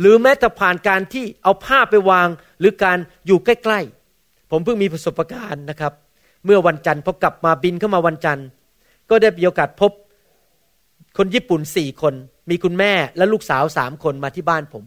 [0.00, 2.28] หรือแม้แต่ผ่านการที่เอาผ้าไปวาง
[2.60, 5.92] หรือการอยู่ใกล้ๆ ผมเพิ่งมีประสบการณ์นะครับ
[6.44, 8.46] เมื่อวันจันทร์พอกลับมาบินเข้ามาวันจันทร์
[9.10, 9.92] ก็ได้มีโอกาสพบ
[11.18, 12.14] คนญี่ปุ่นสี่คน
[12.50, 14.84] มีคุณแม่และลูกสาวสามคนมาที่บ้านผม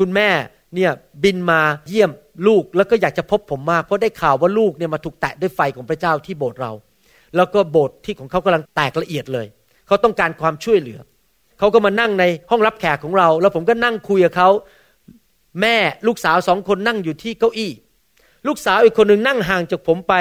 [0.00, 0.28] คุณแม่
[0.74, 0.90] เนี่ย
[1.24, 2.10] บินมาเยี่ยม
[2.46, 6.72] ลูกแล้วก็อยากจะพบผมมากเพราะได้ข่าวว่าลูกเนี่ยมาถูกแตะด้วยไฟของพระเจ้าที่โบสถ์เรา
[7.36, 9.46] แล้วก็โบสถ์ที่ของเขากำลังแตกละเอียดเลย
[9.86, 10.98] เขาต้องการความช่วยเหลือ
[11.58, 14.48] เขาก็มานั่งในห้องรับแขกของเรา แล้วผมก็นั่งคุยกับเขา
[15.60, 15.76] แม่
[16.06, 17.72] ลูกสาวสองคนนั่งอยู่ที่เก้าอี้
[18.46, 20.14] ลูกสาวอีกคนหนึ่งนั่งห่างจากผมไป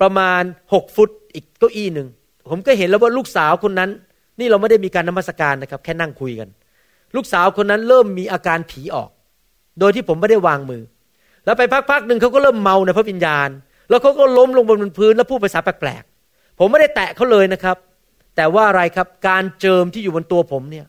[0.00, 0.42] ประมาณ
[0.72, 2.08] หกฟุตอีกเก้าอี้หนึ่ง
[2.50, 3.90] ผมก็เห็นแล้วว่าลูกสาวคนนั้น
[4.38, 6.48] นี่เราไม่ได้มีการนมัสการนะครับ แค่นั่งคุยกัน
[7.16, 9.10] ลูกสาวคนนั้นเริ่มมีอาการผีออก
[9.80, 10.82] โดยที่ผมไม่ได้วางมือ
[11.44, 13.48] แล้วไปพักๆหนึ่งเขาก็เริ่มเมาในพระวิญญาณ
[13.88, 17.76] แล้วเขาก็ล้มลงบนพื้นแล้วพูดภาษาแปลกๆ ผมไม่ได้แตะเขาเลยนะครับ
[18.36, 20.86] แต่ว่าอะไรครับการเจิมที่อยู่บนตัวผมเนี่ย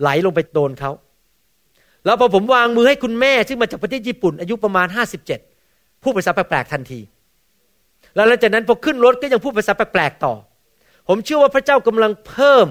[0.00, 0.90] ไหลลงไปโดนเขา
[2.04, 5.40] แล้วพอผมวางมือให้คุณแม่ ซึ่งมาจากประเทศญี่ปุ่น อายุประมาณห้าสิบเจ็ด
[6.02, 7.00] พูดภาษาแปลกๆทันที
[8.14, 10.34] แล้วหลังจากนั้นพอขึ้นรถก็ยังพูดภาษาแปลกๆต่อ
[11.08, 12.66] ผมเชื่อว่าพระเจ้ากำลังเพิ่ม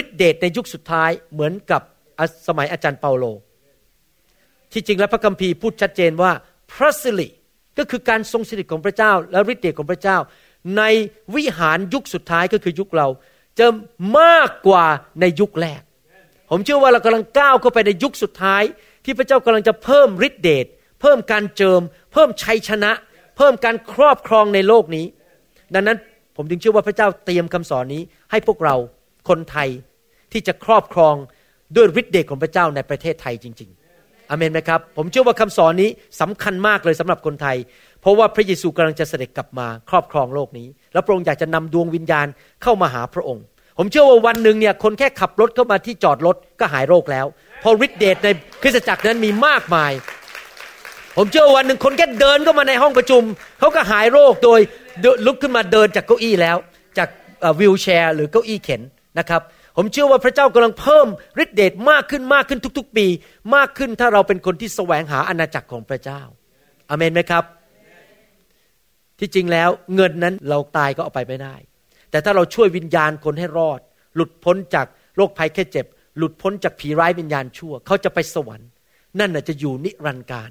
[0.00, 1.82] ฤทธิเดชในยุคสุดท้ายเหมือนกับ
[2.48, 3.24] สมัยอาจารย์เปาโล
[4.74, 6.32] ที่จริงแล้วพระคัมภีร์พูดชัดเจนว่า
[6.72, 7.28] พระสิริ
[7.78, 10.16] ก็คือการทรงสิริของพระเจ้า และฤทธิ์เดชของพระเจ้า
[10.78, 10.82] ใน
[11.34, 13.08] วิหารยุคสุดท้ายก็คือยุคเรา
[13.58, 13.66] จะ
[14.18, 14.84] มากกว่า
[15.20, 15.82] ในยุคแรก
[16.50, 18.62] ผมเชื่อว่าเรากำลังก้าวเข้าไปในยุคสุดท้าย
[19.04, 20.66] ที่พระเจ้ากำลังจะเพิ่มฤทธิเดช
[21.00, 21.80] เพิ่มการเจิม
[22.12, 22.92] เพิ่มชัยชนะ
[23.36, 25.06] เพิ่มการครอบครองในโลกนี้
[25.74, 25.98] ดังนั้น
[26.36, 28.76] ผมจึงเชื่อว่าพระเจ้าเตรียมคำสอนนี้ ให้พวกเรา
[29.28, 29.68] คนไทย
[30.32, 31.14] ที่จะครอบครอง
[31.76, 33.83] ด้วยฤทธิเดชของพระเจ้าในประเทศไทยจริง ๆ
[34.30, 35.90] อเมนไหมครับ ผมเชื่อว่าคำสอนนี้
[36.20, 37.56] สำคัญมากเลยสำหรับคนไทย
[38.00, 42.26] เพราะว่าพระเยซูกำลังจะเสด็จกลับมาครอบครองโลกนี้ แล้วพระองค์อยากจะนำดวงวิญญาณ
[42.62, 43.44] เข้ามาหาพระองค์
[43.78, 47.26] ผมเชื่อว่าวันหนึ่งเนี่ยคนแค่ขับรถเข้ามาที่จอดรถก็หายโรคแล้ว
[47.60, 48.28] เพราะฤทธิเดชใน
[48.62, 49.92] คริสตจักรนั้นมีมากมาย
[51.16, 53.22] ผมเชื่อวันหนึ่งคนแค่เดินเข้ามาในห้องประชุม
[53.58, 54.60] เขาก็หายโรคโดย
[55.26, 56.56] ลุกขึ้นมาเดินจากเก้าอี้แล้ว
[56.98, 57.08] จาก
[57.60, 58.82] วิวแชร์ หรือเก้าอี้เข็น
[59.18, 59.42] นะครับ
[59.76, 61.06] ผมเชื่อว่าพระเจ้ากำลังเพิ่ม
[61.42, 63.06] ฤทธิเดชมากขึ้นมากขึ้นทุก ๆ ปี
[63.54, 66.20] มากขึ้นถ้าเราเป็นคนที่แสวงหาอาณาจักรของพระเจ้า
[66.90, 67.44] อเมนไหมครับ
[69.18, 71.54] ที่จริงแล้วเงินนั้นเราตายก็เอาไปไม่ได้
[72.10, 73.80] แต่ถ้าเราช่วยวิญญาณคนให้รอด
[74.14, 75.86] หลุดพ้นจากโรคภัยแค่เจ็บ
[76.18, 78.68] หลุดพ้นจากผีร้ายวิญญาณชั่ว เขาจะไปสวรรค์
[79.20, 80.50] นั่นน่ะจะอยู่นิรันดร์การ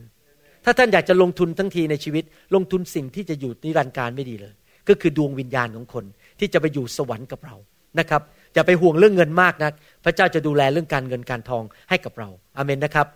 [0.65, 2.23] ถ้าท่านอยากจะลงทุนทั้งทีในชีวิต
[2.55, 4.53] ลงทุนสิ่งที่จะอยู่นิรันดร์การไม่ดีเลย
[4.89, 6.05] ก็คือดวงวิญญาณของคน
[6.39, 7.55] ที่จะไปอยู่สวรรค์กับเรา
[7.99, 8.21] นะครับ
[8.53, 9.71] อย่าไปห่วงเรื่องเงินมากนะ
[10.05, 13.07] พระเจ้าจะดูแลเรื่องการเงินการทองให้กับเราอาเมนนะครับ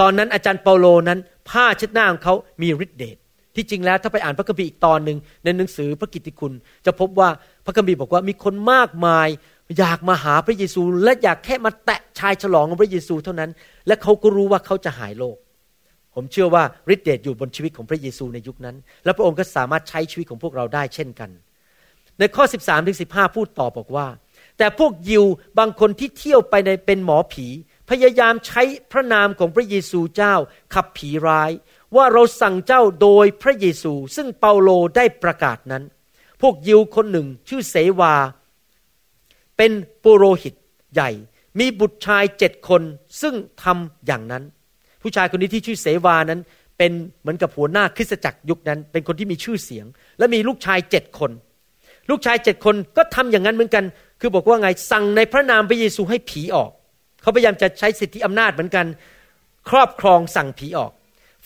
[0.00, 1.18] ตอนนั้นอาจารย์เปาโลนั้น
[1.50, 3.16] ผ้าเช็ดหน้าของเขามีฤทธิ์เดช
[3.56, 6.52] ที่จริงแล้วถ้าไปอ่านพระคัมภีร์อีกตอนหนึ่งในหนังสือพระกิตติคุณ
[6.86, 7.28] จะพบว่า
[7.64, 9.28] พระคัมภีร์บอกว่ามีคนมากมาย
[9.78, 13.50] อยากมาหาพระเยซู และอยากแค่มาแตะชายฉลองของพระเยซูเท่านั้น
[13.86, 15.36] และเขาก็รู้ว่าเขาจะหายโรค
[16.14, 16.62] ผมเชื่อว่า
[16.94, 21.30] ฤทธิ์เดชอยู่บนชีวิตของพระเยซูในยุคนั้น และพระองค์ก็สามารถใช้ชีวิตของพวกเราได้เช่นกัน
[22.18, 24.06] ในข้อ 13ถึง15พูดต่อบอกว่า
[24.58, 25.24] แต่พวกยิว
[25.58, 27.46] บางคนที่เที่ยวไปในเป็นหมอผี
[27.90, 30.34] พยายามใช้พระนามของพระเยซูเจ้า
[30.74, 31.50] ขับผีร้าย
[31.96, 35.82] ว่าเราสั่งเจ้าโดยพระเยซู ซึ่งเปาโลได้ประกาศนั้น
[36.42, 38.14] พวกยิวคนหนึ่งชื่อเสวา
[39.56, 40.54] เป็นปุโรหิต
[40.94, 41.10] ใหญ่
[41.58, 42.82] มีบุตรชายเจ็ดคน
[43.20, 44.44] ซึ่งทำอย่างนั้น
[45.02, 46.40] ผู้ชายคนนี้ที่ชื่อเสวานั้น
[46.78, 49.86] เป็นเหมือนกับหัวหน้าคริสตจักรยุคนั้น เป็นคนที่มีชื่อเสียง
[50.18, 51.30] และมีลูกชายเจ็ดคน
[52.10, 53.84] ลูกชายเจ็ดคนก็ทำอย่างนั้นเหมือนกัน
[54.20, 56.70] คือบอกว่าไงสั่งในพระนามพระเยซูให้ผีออก
[57.22, 58.86] เขาพยายามจะใช้สิทธิอำนาจเหมือนกัน
[59.70, 60.92] ครอบครองสั่งผีออก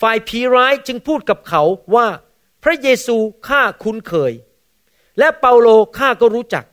[0.01, 1.63] ฝ่ายผีร้ายจึงพูดกับเขา
[1.95, 2.07] ว่า
[2.63, 3.15] พระเยซู
[3.47, 4.33] ข้าคุ้นเคย
[5.19, 6.65] และเปาโลข้าก็รู้จัก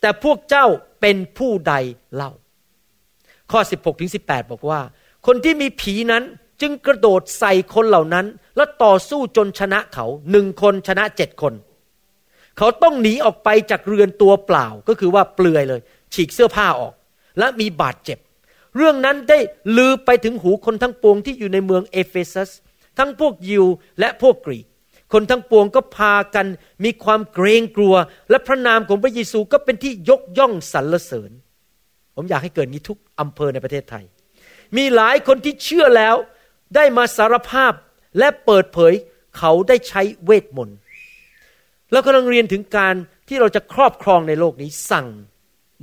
[0.00, 0.66] แต่พวกเจ้า
[1.00, 1.74] เป็นผู้ใด
[2.14, 2.32] เล่า
[3.52, 4.80] ข้อ 16ถึง18 บอกว่า
[5.26, 6.22] คนที่มีผีนั้น
[6.60, 11.54] จึงกระโดดใส่คนเหล่านั้น แล้วต่อสู้จนชนะเขาหนึ่งคนชนะเจ็ดคน
[12.62, 15.80] เขาต้องหนีออกไปจากเรือนตัวเปล่าก็คือว่าเปลือยเลย
[16.14, 16.94] ฉีกเสื้อผ้าออก
[17.38, 18.18] และมีบาดเจ็บ
[18.76, 19.38] เรื่องนั้นได้
[19.76, 22.50] ลือไปถึงหูคนทั้งปวงที่อยู่ในเมืองเอเฟซัส
[22.98, 23.64] ทั้งพวกยิว
[24.00, 24.66] และพวกกรีก
[25.12, 26.46] คนทั้งปวงก็พากัน
[26.84, 27.94] มีความเกรงกลัว
[28.30, 31.30] และพระนามของพระเยซูก็เป็นที่ยกย่องสรรเสริญ
[32.16, 34.04] ผมอยากให้เกิดนี้ทุกอำเภอในประเทศไทย
[34.76, 36.16] มีหลายคนที่เชื่อแล้ว
[36.74, 37.72] ได้มาสารภาพ
[38.18, 38.92] และเปิดเผย
[39.38, 40.78] เขาได้ใช้เวทมนต์
[41.92, 42.94] เรากำลังเรียนถึงการ
[43.28, 45.06] ที่เราจะครอบครองในโลกนี้สั่ง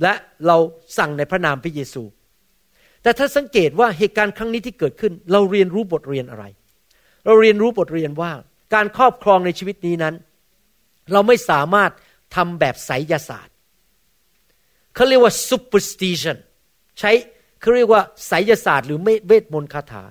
[0.02, 0.14] และ
[0.46, 0.56] เรา
[0.98, 2.02] สั่งในพระนามพระเยซู
[3.02, 6.44] แต่ถ้าสังเกตว่าเหตุการณ์ครั้งนี้ที่เกิดขึ้น เราเรียนรู้บทเรียนอะไร
[7.26, 8.32] เราเรียนรู้บทเรียนว่า
[8.74, 10.14] การครอบครองในชีวิตนี้นั้น
[11.12, 11.90] เราไม่สามารถ
[12.36, 13.54] ทำแบบไสยศาสตร์
[14.94, 16.36] เขาเรียกว่า superstition
[16.98, 17.10] ใช้
[17.60, 20.04] เขาเรียกว่าไสยศาสตร์ หรือเวทมนต์คาถา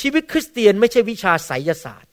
[0.00, 2.10] ชีวิตคริสเตียนไม่ใช่วิชาไสยศาสตร์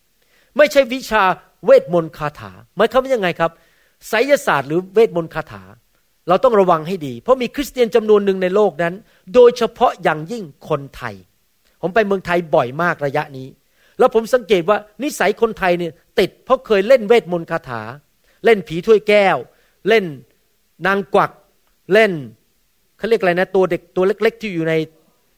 [0.57, 1.23] ไม่ใช่วิชา
[1.65, 3.51] เวทมนต์คาถาหมายความว่ายังไงครับ
[4.09, 5.63] ไสยศาสตร์หรือเวทมนต์คาถา
[6.27, 8.93] เราต้องระวังให้ดี เพราะมีคริสเตียนจำนวนหนึ่งในโลกนั้น
[9.33, 11.15] โดยเฉพาะอย่างยิ่งคนไทย
[11.81, 13.47] ผมไปเมืองไทยบ่อยมากระยะนี้
[13.99, 17.81] แล้วผมสังเกตว่านิสัยคนไทยเนี่ยติดเพราะเคยเล่นเวทมนต์คาถา
[18.45, 19.37] เล่นผีถ้วยแก้ว
[19.87, 20.05] เล่น
[20.87, 21.31] นางกวัก
[21.93, 22.11] เล่น
[22.97, 24.73] เขาเรียกอะไรนะตัวเด็กตัวเล็ก ๆ ที่อยู่ใน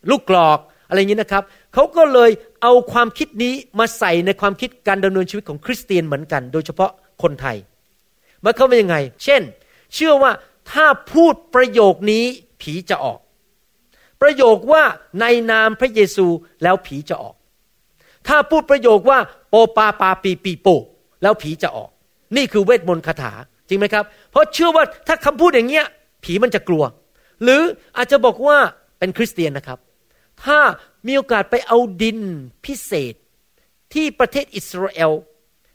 [0.10, 1.44] ลูกกรอก อะไรอย่างนี้นะครับ
[1.74, 7.58] เขาก็เลยเอาความคิดนี้มาใส่ในความคิดการดำเนินชีวิตของคริสเตียนเหมือนกัน โดยเฉพาะคนไทย
[8.44, 9.42] มันเข้ามายังไง เช่น
[9.94, 10.32] เชื่อว่า
[10.72, 12.26] ถ้าพูดประโยคนี้
[12.62, 13.20] ผีจะออก
[14.22, 14.84] ประโยคว่า
[15.22, 16.28] ในนามพระเยซู
[16.64, 17.36] แล้วผีจะออก
[18.28, 19.20] ถ้าพูดประโยคว่า
[19.50, 20.68] โปปาปาปีปีโป
[21.24, 21.90] แล้วผีจะออก
[22.36, 23.34] นี่คือเวทมนต์คาถา
[23.68, 25.86] จริงไหมครับ เพราะเชื่อว่าถ้าคำพูดอย่างเงี้ย
[26.24, 26.84] ผีมันจะกลัว
[27.44, 27.62] หรือ
[27.98, 28.58] อาจจะบอกว่า
[29.00, 29.80] เป็นคริสเตียนนะครับ
[30.44, 30.60] ถ้า
[31.08, 32.20] มีโอกาสไปเอาดิน
[32.66, 33.14] พิเศษ
[33.94, 35.12] ที่ประเทศอิสราเอล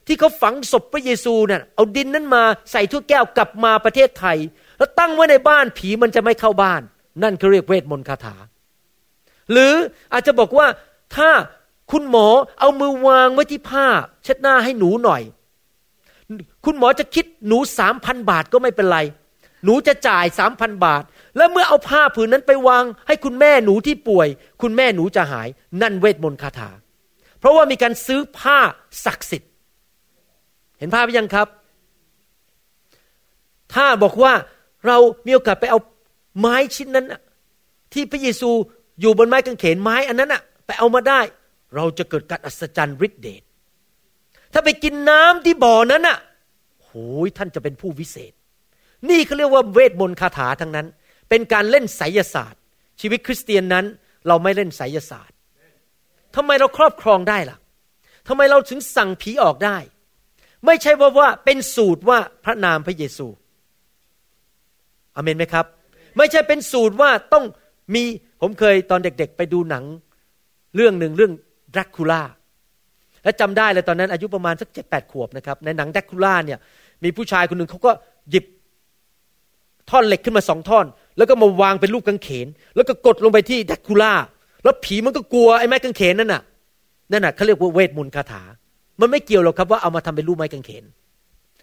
[0.07, 4.37] ที่เขาฝังศพพระเยซูเนะ่ยเอาดินนั้นมาใส่ถ้วยแก้วกลับมาประเทศไทย
[4.77, 6.81] แล้วตั้งไว้ในบ้านผีมันจะไม่เข้าบ้าน
[7.23, 8.35] นั่นเขาเรียกเวทมนต์คาถา
[9.51, 9.73] หรือ
[10.13, 10.67] อาจจะบอกว่า
[11.15, 11.29] ถ้า
[11.91, 12.27] คุณหมอ
[12.59, 13.87] เอามือวางไว้ที่ผ้า
[14.23, 15.21] เช็ดหน้าให้หนูหน่อย
[16.65, 18.99] คุณหมอจะคิดหนูสามพันบาทก็ไม่เป็นไร
[19.63, 21.03] หนูจะจ่ายสามพันบาท
[21.37, 24.27] แล้วเมื่อเอาผ้าผืนนั้นไปวางให้คุณแม่หนูที่ป่วย
[24.61, 25.47] คุณแม่หนูจะหาย
[25.81, 26.69] นั่นเวทมนต์คาถา
[27.39, 28.59] เพราะว่ามีการซื้อผ้า
[29.05, 29.51] ศักดิ์สิทธิ์
[30.79, 31.47] เห็นภาพยังครับ
[33.73, 34.33] ถ้าบอกว่า
[34.87, 35.79] เรามีโอกาสไปเอา
[36.39, 37.05] ไม้ชิ้นนั้น
[37.93, 38.49] ที่พระเยซู
[39.01, 41.21] อยู่บนไม้กางเขนไม้อันนั้นอะไปเอามาได้
[41.75, 43.43] เราจะเกิดการอัศจรรย์ฤทธิเดช
[44.53, 46.17] ถ้าไปกินน้ำที่บ่อนั้นอะ
[46.83, 46.91] โห
[47.25, 48.33] ยท่านจะเป็นผู้วิเศษ
[49.09, 50.87] นี่เขาเรียกว่าเวทมนต์คาถาทั้งนั้น
[51.31, 52.61] เป็นการเล่นไสยศาสตร์
[53.01, 53.85] ชีวิตคริสเตียนนั้น
[54.27, 55.35] เราไม่เล่นไสยศาสตร์
[56.35, 57.57] ทำไมเราครอบครองได้ล่ะ
[58.27, 59.77] ทำไมเราถึงสั่งผีออกได้
[60.65, 63.27] ไม่ใช่ว่าว่าเป็นสูตรว่าพระนามพระเยซู
[65.15, 65.65] อเมนไหมครับ
[66.17, 67.45] ไม่ใช่เป็นสูตรว่าต้อง
[67.93, 68.03] มี
[68.41, 69.83] ผมเคยตอนเด็กๆ ไปดูหนัง
[70.75, 71.33] เรื่องหนึ่งเรื่อง
[71.75, 72.21] ดรักคูล่า
[73.23, 76.59] และจำได้เลยตอนนั้นอายุประมาณสักเจ็ดแปดขวบนะครับ ในหนังดรักคูล่าเนี่ย
[77.03, 77.91] มีผู้ชายคนหนึ่งเขาก็
[78.29, 78.45] หยิบ
[79.89, 80.85] ท่อนเหล็กขึ้นมาสองท่อน
[81.21, 84.13] แล้วก็มาวางเป็นลูกกางเขน แล้วก็กดลงไปที่ดักคูล่า
[84.63, 86.41] แล้วผีมันก็กลัวไอ้ไม้กางเขนนั่นน่ะ
[87.11, 88.43] นั่นน่ะเขาเรียกว่าเวทมนต์คาถา
[88.99, 90.83] มันไม่เกี่ยวหรอกครับว่าเอามาทำเป็นรูปไม้กางเขน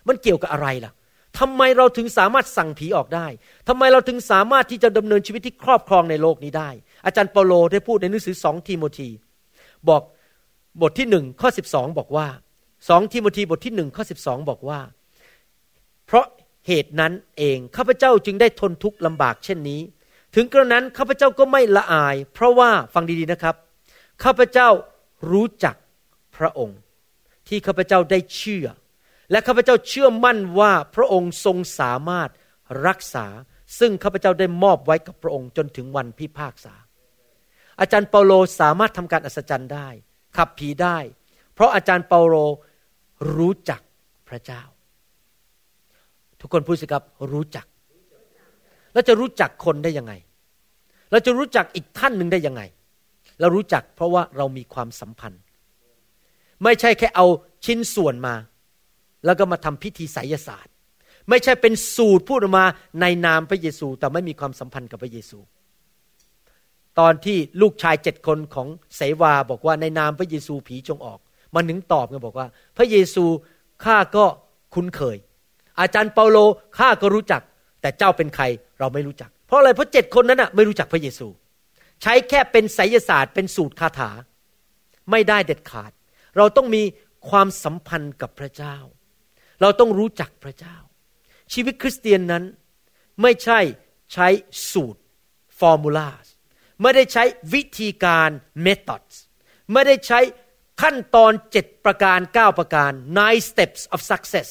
[0.09, 0.93] มันเกี่ยวกับอะไรล่ะ
[1.39, 3.27] ทำไมเราถึงสามารถสั่งผีออกได้
[3.69, 6.71] ทำไมเราถึงสามารถที่จะดำเนินชีวิตที่ครอบครองในโลกนี้ได้
[7.07, 9.09] อาจารย์เปาโลได้พูดในหนังสือสองทีโมธี
[9.89, 10.03] บอก
[10.83, 12.27] บทที่หนึ่งข้อสิบสองบอกว่า
[12.89, 14.81] สองทีโมธีบทที่หนึ่งข้อสิบสองบอกว่า
[16.07, 16.25] เพราะ
[16.69, 19.81] เหตุนั้นเองข้าพเจ้าจึงได้ทนทุกข์ลำบากเช่นนี้
[20.35, 23.55] ถึงกระนั้นข้าพเจ้าก็ไม่ละอาย เพราะว่าฟังดีๆนะครับ
[24.25, 24.69] ข้าพเจ้า
[25.31, 25.75] รู้จัก
[26.37, 26.79] พระองค์
[27.49, 28.67] ที่ข้าพเจ้าได้เชื่อ
[29.31, 32.31] และข้าพเจ้าเชื่อมั่นว่าพระองค์ทรงสามารถ
[32.87, 33.27] รักษา
[33.79, 36.75] ซึ่งข้าพเจ้าได้มอบไว้กับพระองค์จนถึงวันพิพากษา
[37.81, 39.89] อาจารย์เปาโลสามารถทำการอัศจรรย์ได้
[40.37, 40.99] ขับผีได้
[41.55, 42.37] เพราะอาจารย์เปาโล
[43.37, 43.81] รู้จัก
[44.29, 44.63] พระเจ้า
[46.41, 47.67] ทุกคนพูดสิครับรู้จัก
[48.93, 50.13] แล้วจะรู้จักคนได้ยังไง
[51.11, 52.63] เราจะรู้จักอีกท่านหนึ่งได้ยังไง
[53.41, 55.41] เรารู้จักเพราะว่าเรามีความสัมพันธ์
[56.65, 57.27] ไม่ใช่แค่เอา
[57.65, 58.35] ชิ้นส่วนมา
[59.25, 60.73] แล้วก็มาทำพิธีไสยศาสตร์
[61.29, 62.65] ไม่ใช่เป็นสูตรพูดออกมา
[63.01, 65.39] ในนามพระเยซู แต่ไม่มีความสัมพันธ์กับพระเยซู
[66.99, 71.19] ตอนที่ลูกชายเจ็ดคนของเสวาบอกว่าในนามพระเยซูผีจงออก
[71.55, 72.47] มันถึงตอบกันบอกว่า
[72.77, 73.25] พระเยซู
[73.85, 74.25] ข้าก็
[74.75, 75.17] คุ้นเคย
[75.81, 76.39] อาจารย์เปาโล
[76.79, 77.43] ข้าก็รู้จัก
[77.81, 78.45] แต่เจ้าเป็นใคร
[78.79, 81.27] เราไม่รู้จัก เพราะอะไรเพราะเจ็ดคนนั้นน่ะไม่รู้จักพระเยซู
[82.03, 84.11] ใช้แค่เป็นไสยศาสตร์เป็นสูตรคาถา
[85.11, 85.93] ไม่ได้เด็ดขาด
[86.37, 86.83] เราต้องมี
[87.29, 88.77] ความสัมพันธ์กับพระเจ้า
[89.61, 90.77] เราต้องรู้จักพระเจ้า
[91.53, 92.45] ชีวิตคริสเตียนนั้น
[93.23, 93.61] ไม่ใช่
[94.13, 94.29] ใช้
[94.73, 95.01] สูตร
[95.59, 96.11] ฟอร์มูลา
[96.83, 98.31] ไม่ได้ใช้วิธีการ
[98.63, 99.03] เมธอด
[99.73, 100.21] ไม่ได้ใช้
[100.83, 104.49] ขั้นตอนเจ็ดประการเก้าประการ nine steps of success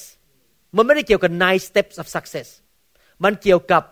[0.75, 2.47] มันไม่ได้เกี่ยวกับ nine steps of success
[3.23, 3.83] มันเกี่ยวกับ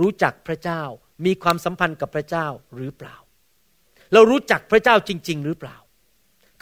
[0.00, 0.82] รู้จักพระเจ้า
[1.24, 3.16] มีความสัมพันธ์กับพระเจ้าหรือเปล่า
[4.12, 5.76] เรารู้จักพระเจ้าจริง ๆ หรือเปล่า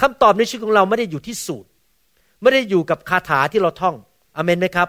[0.01, 1.69] คำตอบในชีวิตของเราไม่ได้อยู่ที่สูตร
[2.43, 3.97] ไม่ได้อยู่กับคาถาที่เราท่อง
[4.37, 4.89] อเมนไหมครับ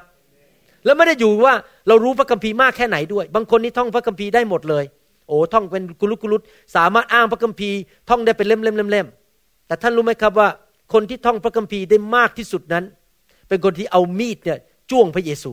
[0.86, 1.54] แล้วไม่ได้อยู่ว่า
[1.88, 4.86] เรารู้พระคัมภีร์มากแค่ไหนด้วย บางคนนี่ท่องพระคัมภีร์ได้หมดเลย
[5.28, 6.38] โอ้ท่องเป็นกุลุกุลุ
[6.76, 7.78] สามารถอ้างพระคัมภีร์
[8.10, 9.08] ท่องได้เป็นเล่มเล่มเล่มเล่ม
[9.68, 10.50] แต่ท่านรู้ไหมครับว่า
[10.94, 12.84] คนที่ท่องพระคัมภีร์ได้มากที่สุดนั้น
[13.48, 14.58] เป็นคนที่เอามีดเนี่ย
[14.92, 15.52] จ้วงพระเยซู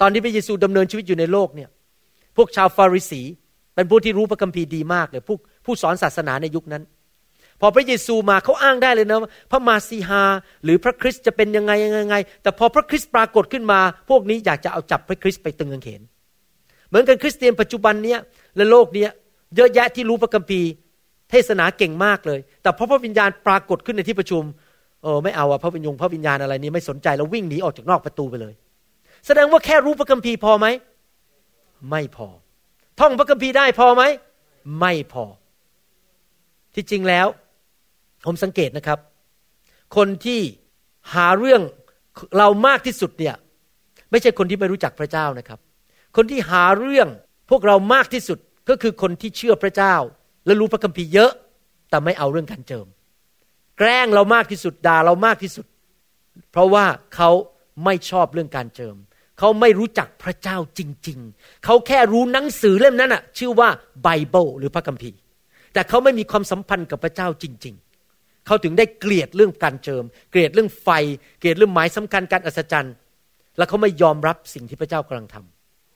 [0.00, 1.68] ตอนที่พระเยซูดำเนินชีวิตอยู่ในโลกเนี่ย
[2.36, 3.22] พวกชาวฟาริสี
[3.74, 6.82] เป็นผู้ที่รู้พระคัมภีร์ดีมากเลยผู้ผู้สอนศาสนาในยุคนั้น
[7.60, 9.18] พอพระเยซูมาเขาอ้างได้เลยนะ
[9.50, 10.22] พระมาซีฮา
[10.64, 16.02] หรือพระคริสต์จะเป็นยังไงยังไง แต่พอพระคริสต์ปรากฏขึ้นมา พวกนี้อยากจะเอาจับพระคริสต์ไปตึงกางเขน
[16.88, 18.18] เหมือนกันคริสเตียนปัจจุบันเนี้ย
[18.56, 19.10] และโลกเนี้ย
[19.56, 20.68] เยอะแยะที่รู้พระคัมภีร์
[21.30, 24.42] เทศนาเก่งมากเลย แต่พอพระวิญญาณปรากฏขึ้นในที่ประชุม
[25.02, 28.54] เออไม่เอาอะพระวิญญาณพระวิญญาณอะไรนี้ไม่สนใจแล้ววิ่งหนีออกจากนอกประตูไปเลย
[29.26, 30.66] แสดงว่าแค่รู้พระคัมภีร์พอไหม
[31.90, 32.28] ไม่พอ
[33.00, 34.02] ท่องพระคัมภีร์ได้พอไหม
[34.80, 35.24] ไม่พอ
[36.74, 37.26] ที่จริงแล้ว
[38.26, 38.98] ผมสังเกตนะครับ
[39.96, 40.40] คนที่
[41.14, 41.62] หาเรื่อง
[42.38, 43.34] เรามากที่สุดเนี่ย
[44.10, 45.58] ไม่ใช่คนที่ไม่รู้จักพระเจ้านะครับ
[46.16, 47.08] คนที่หาเรื่อง
[47.50, 49.94] พวกเรามากที่สุดก็คือคนที่เชื่อพระเจ้า
[50.46, 51.30] และรู้พระคัมภีร์เยอะ
[51.90, 52.86] แต่ไม่เอาเรื่องการเจิม
[53.80, 55.66] แกล้งเรามากที่สุดด่าเรามากที่สุด
[56.52, 57.30] เพราะว่าเขา
[57.84, 58.96] ไม่ชอบเรื่องการเจิม
[59.38, 63.68] เขาไม่รู้จักพระเจ้าจริง ๆ เขาแค่รู้หนังสือเล่มนั้นอะชื่อว่า
[64.02, 65.18] ไบเบิลหรือพระคัมภีร์
[65.72, 67.74] แต่เขาไม่มีความสัมพันธ์กับพระเจ้าจริง
[68.10, 70.88] ๆ เขาถึงได้เกลียดเรื่องการเจิม เกลียดเรื่องไฟ
[71.38, 72.94] เกลียดเรื่องหมายสำคัญการอัศจรรย์
[73.56, 75.36] แล้วเขาไม่ยอมรับสิ่งที่พระเจ้ากำลังท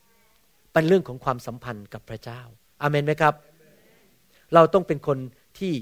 [0.07, 2.41] ำเป็นเรื่องของความสัมพันธ์กับพระเจ้า
[2.83, 3.35] อาเมนไหมครับ
[4.55, 5.19] เราต้องเป็นคน
[5.59, 5.73] ที่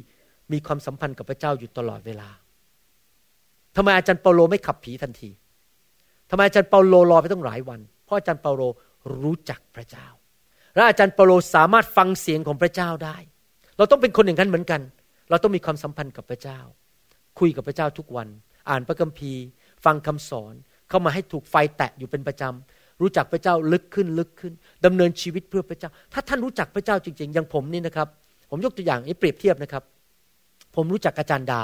[0.53, 2.29] มีความสัมพันธ์กับพระเจ้าอยู่ตลอดเวลา
[3.77, 5.31] ทำไมอาจารย์เปาโลไม่ขับผีทันที
[6.31, 8.63] ทำไมอาจารย์เปาโลรอไปต้องหลายวัน เพราะอาจารย์เปาโล
[9.23, 10.07] รู้จักพระเจ้า
[10.75, 13.17] และอาจารย์เปาโลสามารถฟังเสียงของพระเจ้าได้
[13.77, 14.81] เราต้องเป็นคนอย่างนั้นเหมือนกัน
[15.31, 16.59] เราต้องมีความสัมพันธ์กับพระเจ้า
[17.39, 18.29] คุยกับพระเจ้าทุกวัน
[18.71, 19.43] อ่านพระคัมภีร์
[19.85, 20.55] ฟังคำสอน
[20.89, 24.53] เข้ามาให้ถูกไฟแตะอยู่เป็นประจำ รู้จักพระเจ้าลึกขึ้นลึกขึ้น
[24.85, 28.09] ดำเนินชีวิตเพื่อพระเจ้า ถ้าท่านรู้จักพระเจ้าจริง ๆ อย่างผมนี่นะครับ
[28.51, 29.83] ผมยกตัวอย่างนี้เปรียบเทียบนะครับ
[30.77, 31.63] ผมรู้จักอาจารย์ดา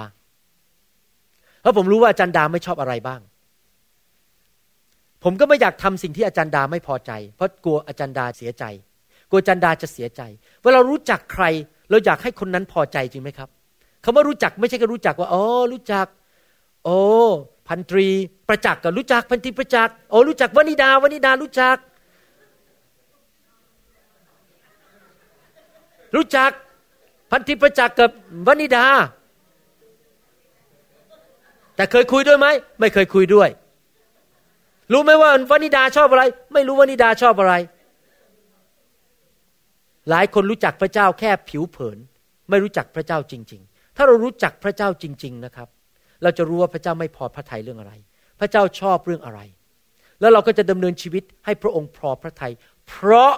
[1.60, 3.20] เพราะผมรู้ว่าอาจารย์ดาไม่ชอบอะไรบ้าง
[5.24, 8.64] ผมก็ไม่อยากทำสิ่งที่อาจารย์ดาไม่พอใจ เพราะกลัวอาจารย์ดาเสียใจ
[9.30, 10.22] กลัวอาจารย์ดาจะเสียใจ
[10.62, 11.44] เวลารู้จักใคร
[11.90, 13.48] เราอยากให้คนนั้นพอใจจริงไหมครับ
[14.04, 15.42] คาว่ารู้จักไม่ใช่แค่รู้จักว่าอ๋อ
[15.72, 16.06] รู้จัก
[16.84, 17.00] โอ้
[17.68, 18.06] พันตรี
[18.48, 21.76] ประจักษ์ก็รู้จักพันตรีประจักษ์โอ้รู้จักวนิดาวนิดารู้จัก
[26.16, 26.50] รู้จัก
[27.30, 28.10] พันตรีประจักษ์กับ
[28.46, 28.86] วนิดา
[31.76, 32.46] แต่เคยคุยด้วยไหม
[32.80, 33.48] ไม่เคยคุยด้วย
[34.92, 37.54] รู้ไหมว่าวนิดาชอบอะไร ไม่รู้วนิดาชอบอะไร
[40.10, 41.98] หลายคนรู้จักพระเจ้าแค่ผิวเผิน
[42.50, 45.68] ไม่รู้จักพระเจ้าจริง ๆ ถ้าเรารู้จักพระเจ้าจริง ๆ นะครับ
[46.22, 47.92] เราจะรู้ว่าพระเจ้าไม่พอพระทัยเรื่องอะไร
[48.40, 49.40] พระเจ้าชอบเรื่องอะไร
[50.20, 52.52] แล้วเราก็จะดำเนินชีวิตให้พระองค์พอพระทัย
[52.88, 53.32] เพราะ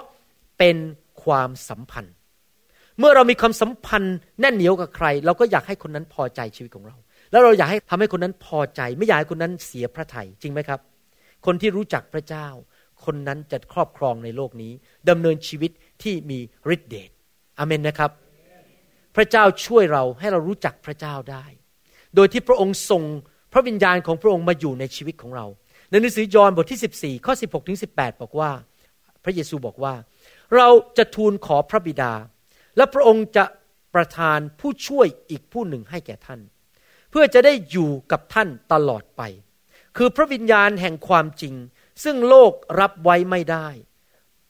[0.57, 0.77] เป็น
[1.23, 2.15] ความสัมพันธ์
[2.99, 6.95] เมื่อเรามีความสัมพันธ์แน่นเหนียวกับใคร เราก็อยากให้คนนั้นพอใจชีวิตของเรา
[7.31, 10.79] แล้วเราอยากให้ทำให้คนนั้นพอใจ ไม่อยากให้คนนั้นเสียพระทัยจริงไหมครับ
[11.45, 12.47] คนที่รู้จักพระเจ้า
[13.05, 14.71] คนนั้นจะครอบครองในโลกนี้
[15.09, 15.71] ดำเนินชีวิต
[16.03, 16.39] ที่มี
[16.75, 17.09] ฤทธิเดช
[17.59, 18.11] อเมนนะครับ
[19.15, 21.45] พระเจ้าช่วยเราให้เรารู้จักพระเจ้าได้
[22.15, 23.03] โดยที่พระองค์ส่ง
[23.53, 25.45] พระวิญญาณของพระองค์มาอยู่ในชีวิตของเรา
[25.89, 28.51] ในหนังสือยอห์นบทที่ 14 ข้อ 16 ถึง 18 บอกว่า
[29.23, 29.93] พระเยซูบอกว่า
[30.55, 32.11] เราจะทูลขอพระบิดา
[32.77, 33.45] และพระองค์จะ
[33.95, 36.39] ประทานผู้ช่วยอีกผู้หนึ่งให้แก่ท่าน
[37.11, 39.21] เพื่อจะได้อยู่กับท่านตลอดไป
[39.97, 41.53] คือพระวิญญาณแห่งความจริง
[42.03, 43.67] ซึ่งโลกรับไว้ไม่ได้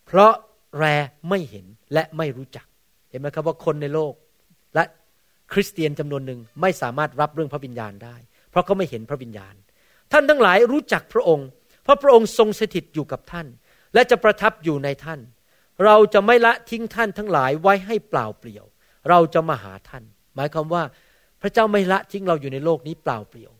[0.05, 0.33] เพราะ
[0.77, 0.85] แร
[1.29, 2.65] ไม่เห็นและไม่รู้จัก
[3.09, 4.13] เห็นไหมครับว่าคนในโลก
[4.75, 4.83] และ
[5.51, 8.15] คริสเตียนจำนวนหนึ่งไม่สามารถรับเรื่องพระวิญญาณได้
[8.49, 9.55] เพราะเขาไม่เห็นพระวิญญาณ
[10.11, 11.47] ท่านทั้งหลายรู้จักพระองค์
[11.83, 13.47] เพราะพระองค์ทรงสถิตอยู่กับท่าน
[13.93, 15.19] และจะประทับอยู่ในท่าน
[15.85, 18.65] เราจะไม่ละทิ้งท่านทั้งหลายไว้ให้เปล่าเปลี่ยว
[19.09, 20.03] เราจะมาหาท่าน
[20.35, 20.83] หมายความว่า
[21.41, 23.51] พระเจ้าไม่ละทิ้งเราอยู่ในโลกนี้เปล่าเปลี่ยว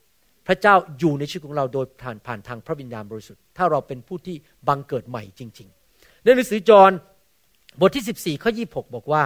[0.48, 4.36] พระเจ้าอยู่ในชีวิตของเราโดยผ่านผ่านทางพระวิญญาณบริสุทธิ์ ถ้าเราเป็นผู้ที่
[4.68, 6.92] บังเกิดใหม่จริง ๆ ในหนังสือจอห์น
[7.80, 9.24] บทที่ 14ข้อ26บอกว่า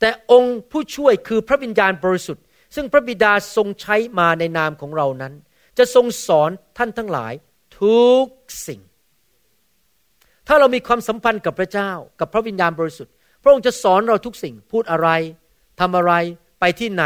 [0.00, 5.32] แต่องค์ผู้ช่วยคือพระวิญญาณบริสุทธิ์ ซึ่งพระบิดาทรงใช้มาในนามของเรานั้น
[5.78, 7.32] จะทรงสอนท่านทั้งหลาย
[7.80, 8.26] ทุก
[8.66, 8.80] สิ่ง
[10.48, 15.08] ถ้าเรามีความสัมพันธ์กับพระเจ้า กับพระวิญญาณบริสุทธิ์ พระองค์จะสอนเราทุกสิ่ง พูดอะไร
[15.80, 16.12] ทำอะไร
[16.60, 17.04] ไปที่ไหน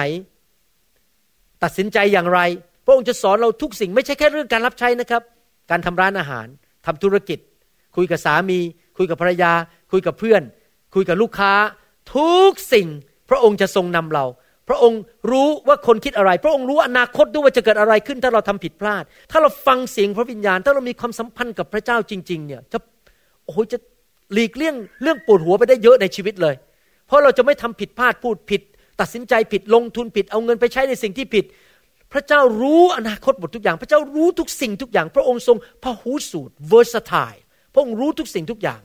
[1.63, 2.41] ตัดสินใจอย่างไร
[2.85, 5.23] พระองค์จะสอนเราทุกสิ่ง ไม่ใช่แค่เรื่องการรับใช้นะครับ
[5.71, 6.47] การทำร้านอาหาร
[6.87, 7.39] ทำธุรกิจ
[7.97, 8.59] คุยกับสามี
[8.99, 9.53] คุยกับภรรยา
[9.93, 10.43] คุยกับเพื่อน
[10.95, 11.53] คุยกับลูกค้า
[12.17, 12.89] ทุกสิ่ง
[13.31, 14.25] พระองค์จะทรงนำเรา
[14.69, 22.79] พระองค์รู้ว่าคนคิดอะไร พระองค์รู้อนาคตด้วยว่าจะเกิดอะไรขึ้นถ้าเราทำผิดพลาด ถ้าเราฟังเสียงพระวิญญาณ ถ้าเรามีความสัมพันธ์กับพระเจ้าจริง ๆ เนี่ย จะ
[23.47, 23.79] โอ้โหจะ
[24.33, 26.55] หลีกเลี่ยงเรื่องปวดหัวไปได้เยอะในชีวิตเลย
[27.07, 28.63] เพราะเราจะไม่ทำผิดพลาดพูดผิด
[29.01, 31.45] ตัดสินใจผิดลงทุนผิดเอาเงินไปใช้ในสิ่งที่ผิด
[32.13, 37.41] พระเจ้ารู้อนาคตหมดทุกอย่าง พระเจ้ารู้ทุกสิ่งทุกอย่าง พระองค์ทรงพหูสูตร versatile
[37.73, 38.81] พระองค์รู้ทุกสิ่งทุกอย่าง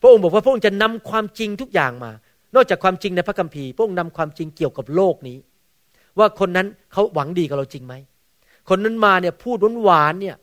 [0.00, 2.12] พระองค์บอกว่าพระองค์จะนำความจริงทุกอย่างมา
[2.54, 5.38] นอกจากความจริงในพระคัมภีร์พระองค์นำความจริงเกี่ยวกับโลกนี้
[6.18, 7.94] ว่าคนนั้นเขาหวังดีกับเราจริงไหม
[8.68, 10.36] คนนั้นมาเนี่ยพูดหวานเนี่ย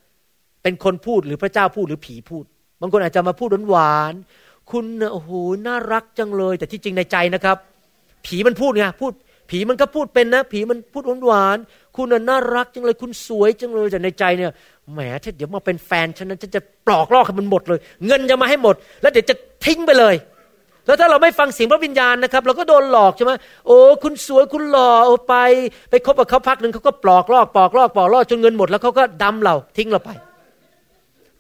[0.64, 2.46] เป็นคนพูดหรือพระเจ้าพูดหรือผีพูด
[2.82, 4.14] บางคนอาจจะมาพูดหวาน
[4.72, 5.32] คุณโอ้โห
[5.68, 7.58] น่ารักจังเลย แต่ที่จริงในใจนะครับ
[8.26, 9.12] ผีมันพูดไงพูด
[9.50, 14.52] ผีมันก็พูดเป็นนะ ผีมันพูดหวานๆคุณน่ารักจังเลย คุณสวยจังเลยแต่ในใจเนี่ย
[14.92, 19.36] แหมถ้าเดี๋ยวมาเป็นแฟนฉันนั้นฉันจะปลอกลอกให้มันหมดเลย เงินจะมาให้หมด แล้วเดี๋ยวจะ
[19.66, 20.16] ทิ้งไปเลย
[20.86, 23.32] แล้วถ้าเราไม่ฟังเสียงพระวิญญาณนะครับ เราก็โดนหลอกใช่ไหม
[23.68, 25.36] โอ้คุณสวยคุณหล่อโอไป
[25.90, 30.10] ไปคบกับเขาพักหนึ่งเขาก็ปลอกลอกปลอกลอกปลอกลอกจนเงินหมดแล้วเขาก็ดำเราทิ้งเราไป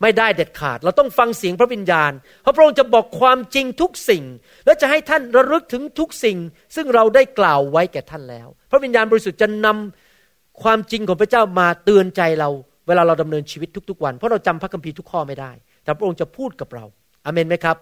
[0.06, 4.24] ไม่ได้เด็ดขาด เราต้องฟังเสียงพระวิญญาณเพราะพระองค์จะบอกความจริงทุกสิ่ง
[4.66, 6.38] และจะให้ท่านระลึกถึงทุกสิ่ง
[6.76, 12.50] ซึ่งเราได้กล่าวไว้แก่ท่านแล้ว พระวิญญาณบริสุทธิ์จะนำความจริงของพระเจ้ามาเตือนใจเรา
[12.88, 15.52] เวลาเราดำเนินชีวิตทุกๆวัน เพราะเราจำพระคัมภีร์ทุกข้อไม่ได้
[15.84, 16.86] แต่พระองค์จะพูดกับเรา
[17.26, 17.78] อเมนไหมครับ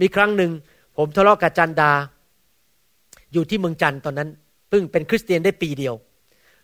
[0.00, 0.50] มีครั้งหนึ่ง
[0.96, 1.92] ผมทะเลาะกับจันดา
[3.32, 4.28] อยู่ที่เมืองจันตอนนั้น
[4.68, 5.94] เพิ่งเป็นคริสเตียนได้ปีเดียว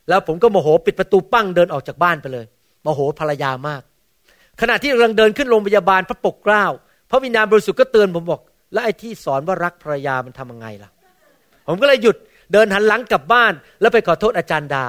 [0.09, 2.46] แล้วผมก็โมโหปิดประตูปั้งเดินออกจากบ้านไปเลย
[2.83, 3.83] โมโหภรรยามาก
[4.61, 6.64] ขณะที่กำลังเดินขึ้นโรงพยาบาลพระปกเกล้า
[7.11, 8.40] พระวิญญาณบริสุทธิ์ก็เตือนผมบอก
[8.73, 10.90] แล้วไอ้ที่สอนว่ารักภรรยามันทำยังไงล่ะ
[11.66, 12.16] ผมก็เลยหยุด
[12.53, 14.85] เดินหันหลังกลับบ้าน แล้วไปขอโทษอาจารย์ดา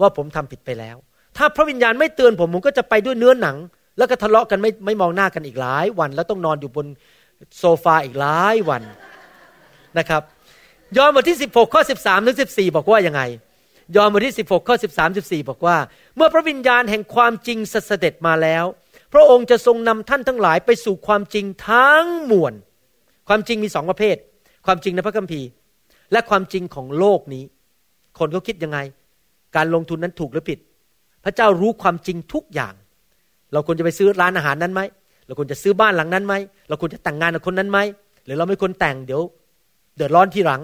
[0.00, 0.96] ว่าผมทำผิดไปแล้ว
[1.36, 3.56] ถ้าพระวิญญาณไม่เตือนผมผมก็จะไปด้วยเนื้อหนัง
[3.98, 6.86] แล้วก็ทะเลาะกันไม่ไม่มองหน้ากันอีกหลายวัน แล้วต้องนอนอยู่บน
[7.58, 8.82] โซฟาอีกหลายวัน
[9.98, 10.22] นะครับ
[10.96, 13.22] ยอห์นบทที่ 16 ข้อ 13 ถึง 14 บอกว่ายังไง
[13.96, 15.76] ยอห์นบทที่ 16 ข้อ 13 14 บอกว่า
[16.16, 18.64] เมื่อพระวิญญาณแห่งความจริงเสด็จมาแล้ว
[19.12, 22.54] พระองค์จะทรงนำท่านทั้งหลายไปสู่ความจริงทั้งมวล
[23.28, 24.16] ความจริงมีสองประเภท
[24.66, 25.46] ความจริงในพระคัมภีร์
[26.12, 27.44] และความจริงของโลกนี้
[28.18, 28.78] คนเขาคิดยังไง
[29.56, 30.58] การลงทุนนั้นถูกหรือผิด
[31.24, 32.74] พระเจ้ารู้ความจริงทุกอย่าง
[33.52, 34.80] เราควรจะไปซื้อร้านอาหารนั้นไหม
[35.26, 36.34] เราควรจะซื้อบ้านหลังนั้นไหม
[36.68, 37.78] เราควรจะแต่งงานกับคนนั้นไหม
[38.24, 39.22] หรือเราไม่ควรแต่งเดี๋ยว
[39.96, 40.60] เดือดร้อนทีหลัง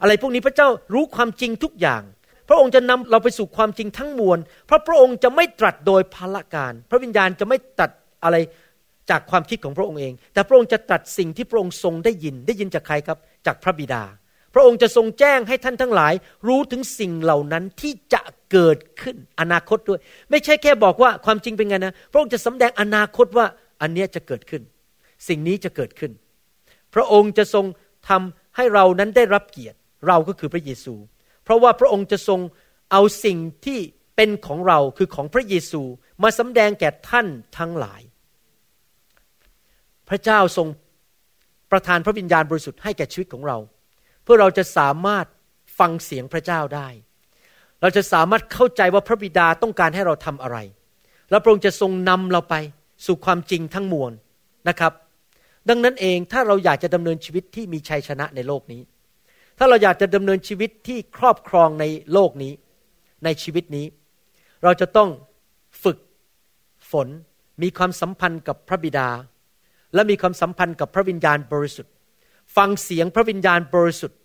[0.00, 2.02] อะไรพวกนี้พระเจ้ารู้ความจริงทุกอย่าง
[2.50, 7.90] พระองค์จะนำเราไปสู่ความจริงทั้งมวล เพราะพระองค์จะไม่ตรัสโดยพละการ พระวิญญาณจะไม่ตัด
[8.24, 8.36] อะไร
[9.10, 14.02] จากความคิดของพระองค์เอง แต่พระองค์จะตรัสสิ่งที่พระองค์ทรงได้ยิน ได้ยินจากใครครับ จากพระบิดา
[14.54, 16.12] พระองค์จะทรงแจ้งให้ท่านทั้งหลาย
[16.48, 23.46] รู้ถึงสิ่งเหล่านั้นที่จะเกิดขึ้นอนาคตด้วย ไม่ใช่แค่บอกว่าความจริงเป็นไงนะ พระองค์จะสำแดงอนาคตว่า
[23.80, 24.62] อันนี้จะเกิดขึ้น
[25.28, 26.12] สิ่งนี้จะเกิดขึ้น
[26.94, 27.64] พระองค์จะทรง
[28.08, 30.94] ทำให้เรานั้นได้รับเกียรติ เราก็คือพระเยซู
[31.50, 32.40] ราะว่าพระองค์จะทรง
[32.92, 33.78] เอาสิ่งที่
[34.16, 35.82] เป็นของเราคือของพระเยซู
[36.22, 37.26] มาสำแดงแก่ท่าน
[37.58, 38.00] ทั้งหลาย
[40.08, 40.68] พระเจ้าทรง
[41.72, 43.58] ประทานพระวิญญาณบริสุทธิ์ให้แก่ชีวิตของเรา
[44.22, 45.26] เพื่อเราจะสามารถ
[45.78, 46.88] ฟังเสียงพระเจ้าได้
[47.80, 50.58] เราจะสามารถเข้าใจว่าพระบิดาต้องการให้เราทำอะไร
[51.30, 52.54] แล้วพระองค์จะทรงนำเราไป
[53.06, 54.12] สู่ความจริงทั้งมวล
[54.68, 54.92] นะครับ
[55.68, 58.82] ดังนั้นเองถ้าเราอยากจะดำเนินชีวิตที่มีชัยชนะในโลกนี้
[59.62, 62.52] ถ้าเราอยากจะดำเนินชีวิตที่ครอบครองในโลกนี้
[63.24, 63.86] ในชีวิตนี้
[64.64, 65.08] เราจะต้อง
[65.84, 65.98] ฝึก
[66.90, 67.08] ฝน
[67.62, 69.08] มีความสัมพันธ์กับพระบิดา
[69.94, 71.92] และมีความสัมพันธ์กับพระวิญญาณบริสุทธิ์
[72.56, 74.18] ฟังเสียงพระวิญญาณบริสุทธิ์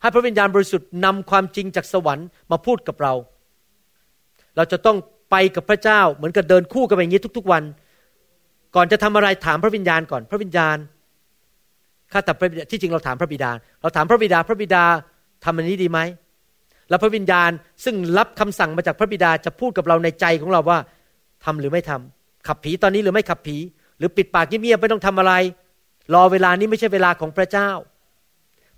[0.00, 3.14] ให้พระวิญญาณบริสุทธิ์นำความจริงจากสวรรค์มาพูดกับเรา
[4.56, 4.96] เราจะต้อง
[5.30, 7.62] ไปกับพระเจ้าเหมือนกับเดินคู่กันอย่างนี้ทุก ๆ วัน
[8.74, 10.76] ก่อนจะทำอะไรถามพระวิญญาณก่อน พระวิญญาณ
[12.12, 13.50] ข้าแต่พระบิดาที่จริงเราถามพระบิดา
[13.82, 14.84] เราถามพระบิดาพระบิดา
[15.44, 16.00] ทำอันนี้ดีไหม
[16.88, 17.50] แล้วพระวิญญาณ
[17.84, 20.78] ซึ่งรับคำสั่งมาจากพระบิดาจะพูดกับเราในใจของเราว่า
[21.44, 23.56] ทำหรือไม่ทำขับผีตอนนี้หรือไม่ขับผี
[23.98, 25.32] หรือปิดปากเงียบๆไม่ต้องทำอะไร
[26.14, 27.70] รอเวลานี้ไม่ใช่เวลาของพระเจ้า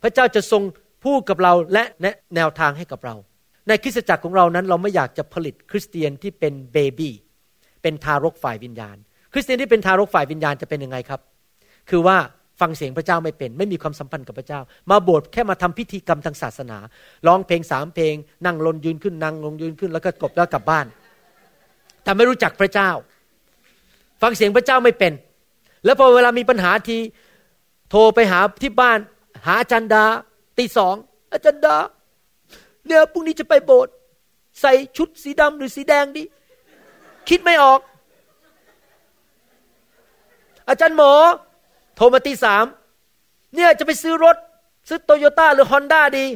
[0.02, 0.62] พระเจ้าจะทรง
[1.04, 3.14] พูดกับเราและแนะแนวทางให้กับเรา
[3.68, 7.14] ในคริสตจักรของเรานั้น เราไม่อยากจะผลิตคริสเตียนที่เป็นเบบี้
[7.82, 8.96] เป็นทารกฝ่ายวิญญาณ
[9.32, 11.20] คริสเตียนที่เป็นทารกฝ่ายวิญญาณจะเป็นยังไงครับ
[11.90, 12.16] คือว่า
[12.60, 16.78] ฟังเสียงพระเจ้าไม่เป็น ไม่มีความสัมพันธ์กับพระเจ้า มาโบสถ์แค่มาทำพิธีกรรมทางศาสนา
[17.26, 20.86] ร้องเพลงสามเพลง นั่งลนยืนขึ้นนั่งลงยืนขึ้นแล้วก็กบแล้วกลับบ้าน
[22.02, 22.90] แต่ไม่รู้จักพระเจ้า
[24.22, 25.12] ฟังเสียงพระเจ้าไม่เป็น
[25.84, 26.98] แล้วพอเวลามีปัญหาที
[27.90, 28.98] โทรไปหาที่บ้าน
[29.46, 30.04] หาอาจารย์ดา
[30.58, 30.94] ตีสอง
[31.32, 31.76] อาจารย์ดา
[32.86, 33.92] เนี่ยพรุ่งนี้จะไปโบสถ์
[34.60, 36.22] ใส่ชุดสีดำหรือสีแดงดี
[37.28, 37.80] คิดไม่ออก
[40.68, 41.12] อาจารย์หมอ
[41.98, 42.64] โทรมาตีสาม
[43.54, 44.36] เนี่ยจะไปซื้อรถ
[44.88, 46.26] ซื้อโตโยต้าหรือฮอนด้าดี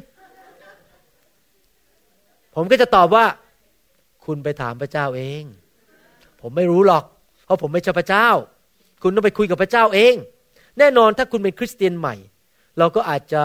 [2.54, 3.24] ผมก็จะตอบว่า
[4.24, 5.44] คุณไปถามพระเจ้าเอง
[6.40, 7.04] ผมไม่รู้หรอก
[7.44, 8.28] เพราะผมไม่ใช่พระเจ้า
[9.02, 10.14] คุณต้องไปคุยกับพระเจ้าเอง
[10.78, 12.14] แน่นอนถ้าคุณเป็นคริสเตียนใหม่
[12.78, 13.42] เราก็อาจจะ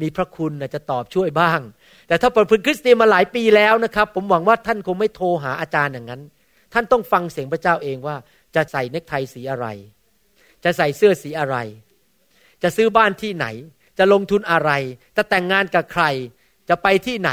[0.00, 1.60] มีพระคุณอาจจะตอบช่วยบ้าง
[2.06, 6.22] แต่ถ้าเป็นคริสเตียนมาหลายปีแล้วนะครับ ผมหวังว่าท่านคงไม่โทรหาอาจารย์อย่างนั้น
[6.72, 8.16] ท่านต้องฟังเสียงพระเจ้าเองว่า
[8.54, 9.66] จะใส่เนคไทสีอะไร
[10.64, 11.56] จะใส่เสื้อสีอะไร
[12.62, 13.46] จะซื้อบ้านที่ไหน
[13.98, 14.70] จะลงทุนอะไร
[15.16, 16.04] จะแต่งงานกับใคร
[16.68, 17.30] จะไปที่ไหน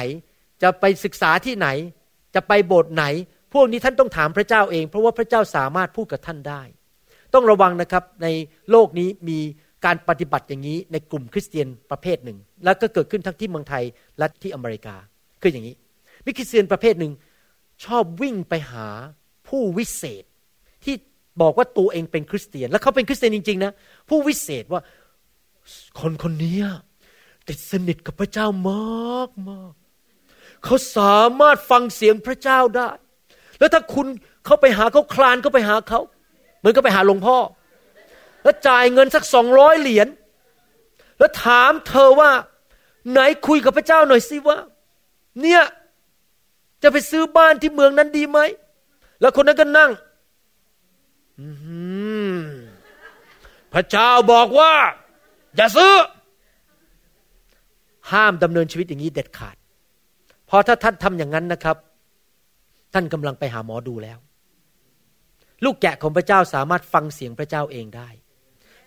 [0.63, 1.67] จะไปศึกษาที่ไหน
[2.35, 3.05] จะไปโบสถ์ไหน
[3.53, 6.61] พวกนี้ท่านต้องถามพระเจ้าเอง เพราะว่าพระเจ้าสามารถพูดกับท่านได้
[7.33, 8.27] ต้องระวังนะครับใน
[8.71, 9.39] โลกนี้มี
[9.85, 13.83] การปฏิบัติอย่างนี้ในกลุ่มคริสเตียนประเภทหนึ่ง แล้วก็เกิดขึ้นทั้งที่เมืองไทย
[14.17, 14.95] และที่อเมริกา
[15.41, 15.75] คืออย่างนี้
[16.25, 17.13] มีคริสเตียนประเภทหนึ่ง
[17.85, 18.87] ชอบวิ่งไปหา
[19.47, 20.23] ผู้วิเศษ
[21.41, 23.71] บอกว่าตัวเองเป็นคริสเตียน แล้วเขาเป็นคริสเตียนจริงๆนะ
[24.09, 24.81] ผู้วิเศษว่า
[25.99, 26.57] คนคนนี้
[27.47, 29.73] ติดสนิทกับพระเจ้ามากมาก
[30.63, 32.89] เขาสามารถฟังเสียงพระเจ้าได้
[33.59, 34.07] แล้วถ้าคุณ
[34.45, 35.99] เขาไปหาเขาคลานเขาไปหาเขา
[36.59, 37.37] เหมือนก็ไปหาหลวงพ่อ
[38.43, 40.07] แล้วจ่ายเงินสักสองร้อยเหรียญ
[41.19, 42.31] แล้วถามเธอว่า
[43.11, 44.57] ไหนคุยกับพระเจ้าหน่อยสิว่า
[45.41, 45.63] เนี่ย
[46.83, 48.39] จะไปซื้อบ้านที่เมืองนั้นดีไหม
[49.21, 49.91] แล้วคนนั้นก็นั่ง
[53.73, 54.73] พระเจ้าบอกว่า
[55.55, 55.93] อย่าซื้อ
[58.11, 59.55] ห้ามดำเนินชีวิตอย่างนี้เด็ดขาด
[60.49, 61.77] พอถ้าท่านทำอย่างนั้นนะครับ
[62.93, 64.17] ท่านกำลังไปหาหมอดูแล้ว
[65.63, 68.09] ลูกแกะของพระเจ้าสามารถฟังเสียงพระเจ้าเองได้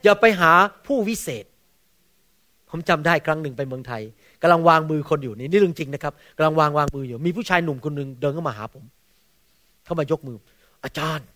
[0.03, 0.53] อย่าไปหา
[0.87, 1.45] ผู้วิเศษ
[2.71, 4.03] ผมจำได้ครั้งหนึ่งไปเมืองไทย
[4.43, 8.85] กำลังวางมือคนอยู่นี่นี่เรื่องจริงนะครับกำลังวางวางมืออยู่ มีผู้ชายหนุ่มคนหนึ่งเดินเข้ามาหาผม
[9.85, 10.39] เข้ามายกมือ
[10.85, 11.27] อาจารย์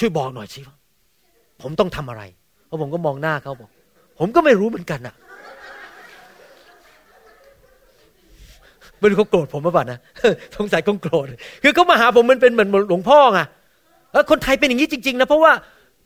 [0.00, 0.76] ช่วยบอกหน่อยสิว่า
[1.62, 2.22] ผมต้องทำอะไร
[2.66, 3.70] เพราะผมก็มองหน้าเขาบอก
[4.18, 5.14] ผมก็ไม่รู้เหมือนกันอะ
[9.00, 9.98] ไม่รู้เขาโกรธผมหรือเปล่านะ
[10.56, 11.26] สงสัยเขาโกรธ
[11.62, 13.40] คือเขามาหาผมมันเป็นเหมือนหลวงพ่อไง
[14.12, 15.52] แล้วคนไทยเป็นอย่างนี้จริงๆนะเพราะว่า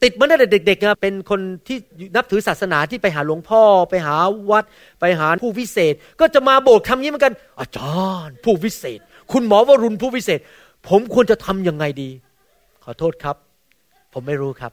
[0.02, 1.76] ติดมาตั้งแต่เด็กๆนะเป็นคนที่
[2.16, 4.16] นับถือศาสนาที่ไปหาหลวงพ่อ ไปหา
[4.50, 4.64] วัด
[5.00, 9.00] ไปหาผู้วิเศษ ก็จะมาโบสถ์คำนี้เหมือนกัน อาจารย์ผู้วิเศษ
[9.32, 10.40] คุณหมอวรุณผู้วิเศษ
[10.88, 12.10] ผมควรจะทํำยังไงดี
[12.84, 13.36] ขอโทษครับ
[14.14, 14.72] ผมไม่รู้ครับ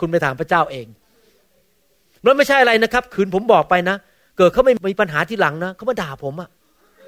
[0.00, 0.86] คุณไปถามพระเจ้าเอง
[2.22, 3.96] แล้วไม่ใช่อะไรนะครับคืนผมบอกไปนะ
[4.38, 6.48] เกิดเขาไม่มีปัญหาที่หลังนะเขามาด่าผมอะ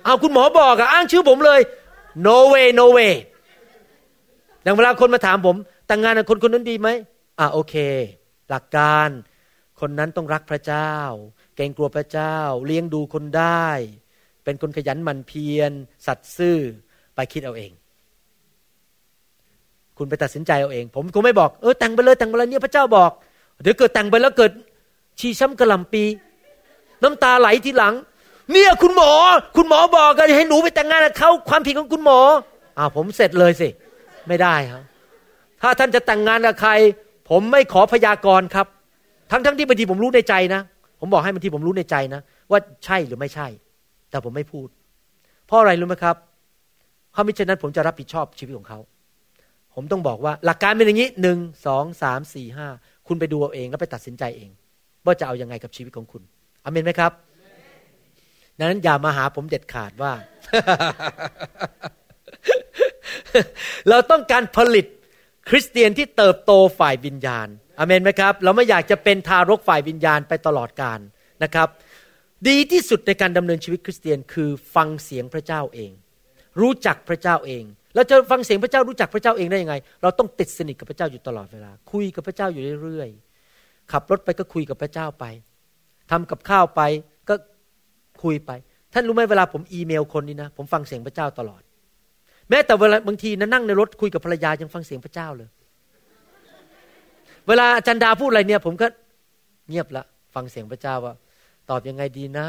[0.04, 1.60] เอาคุณหมอบอกอะอ้างชื่อผมเลย
[2.26, 3.14] no way no way
[4.62, 5.56] อย่างเวลาคนมาถามผม
[5.86, 6.88] แต่งงานกับคนคนนั้นดีไหม
[7.38, 7.74] อ่าโอเค
[8.50, 9.08] หลักการ
[9.80, 10.92] คนนั้นต้องรักพระเจ้า
[11.56, 12.36] เกรงกลัวพระเจ้า
[12.66, 13.66] เลี้ยงดูคนได้
[14.44, 15.72] เป็นคนขยันหมั่นเพียร
[16.06, 16.58] สัตย์ซื่อ
[17.14, 17.72] ไปคิดเอาเอง
[19.98, 23.10] คุณไปตัดสินใจเอาเอง ผมก็ไม่บอกเออแต่งไปเลยแต่งไปเลยเนี่ยพระเจ้าบอก
[23.62, 24.50] เดี๋ยวเกิดแต่งไปแล้วเกิด
[25.20, 26.04] ชีช้ำกระลำปี
[27.02, 27.94] น้ำตาไหลทีหลัง
[28.52, 29.12] เนี่ยคุณหมอ
[29.56, 32.18] คุณหมอบอกกันให้หนูไปแต่งงานกับเขาความผิดของคุณหมอ
[32.78, 33.68] อ้าวผมเสร็จเลยสิ
[34.28, 34.82] ไม่ได้ครับ
[35.62, 36.70] ถ้าท่านจะแต่งงานกับใคร
[37.30, 38.66] ผมไม่ขอพยากรณ์ครับ
[39.30, 40.60] ทั้งทั้งที่บางทีผมรู้ในใจนะ
[41.00, 42.20] ผมบอกให้บางทีผมรู้ในใจนะ
[42.50, 43.46] ว่าใช่หรือไม่ใช่
[44.10, 44.68] แต่ผมไม่พูด
[45.46, 46.16] เพราะอะไรรู้ไหมครับ
[47.12, 48.78] เพราะมิฉะนั้นผมจะรับผิดชอบชีวิตของเขา
[49.76, 52.68] ผมต้องบอกว่าหลักการเป็นอย่างนี้หนึ่งสองสามสี่ห้า
[53.06, 54.50] คุณไปดูเอาเองแล้วไปตัดสินใจเอง
[55.04, 56.22] ว่าจะเอาอยัางไงกับชีวิตของคุณ
[56.64, 57.12] อเมนไหมครับ
[58.58, 60.12] ดังนั้นอย่ามาหาผมเด็ดขาดว่า
[63.88, 64.86] เราต้องการผลิต
[65.48, 67.48] คริสเตียนที่เติบโตฝ่ายวิญญาณ
[67.78, 71.00] อเมนไหมครับ เราไม่อยากจะเป็นทารกฝ่ายวิญญาณไปตลอดกาล
[71.42, 71.68] นะครับ
[72.48, 75.90] ดีที่สุดในการดำเนินชีวิตคริสเตียนคือฟังเสียงพระเจ้าเอง
[76.60, 77.64] รู้จักพระเจ้าเอง
[77.96, 85.24] เราจะฟังเสียงพระเจ้ารู้จักพระเจ้าเองได้ยังไง เราต้องติดสนิทกับพระเจ้าอยู่ตลอดเวลา คุยกับพระเจ้าอยู่เรื่อยๆ ขับรถไปก็คุยกับพระเจ้าไป
[86.10, 86.82] ทำกับข้าวไป
[87.28, 87.34] ก็
[88.22, 88.50] คุยไป
[88.92, 91.62] ท่านรู้ไหมเวลาผมอีเมลคนนี้นะ ผมฟังเสียงพระเจ้าตลอด
[92.50, 95.48] แม้แต่เวลาบางทีนะนั่งในรถคุยกับภรรยายังฟังเสียงพระเจ้าเลย
[97.48, 98.86] เวลาอาจารย์ดาพูดอะไรเนี่ย ผมก็
[99.68, 101.14] เงียบละ ฟังเสียงพระเจ้าว่า
[101.70, 102.46] ตอบยังไงดีนะ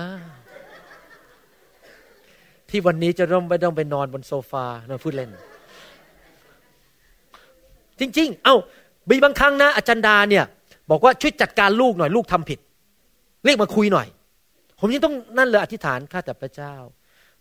[2.69, 5.31] ที่วันนี้จะต้องไม่ต้องไปนอนบนโซฟาเราพูดเล่น
[7.99, 8.55] จริง ๆ เอา้า
[9.09, 10.45] มีบางครั้งนะอาจารย์ดาเนี่ย
[10.91, 12.59] บอกว่าช่วยจัดการลูกหน่อยลูกทำผิด
[13.45, 14.07] เรียกมาคุยหน่อย
[14.79, 16.75] ผมยังต้องนั่นเลยอธิษฐานข้าแต่พระเจ้า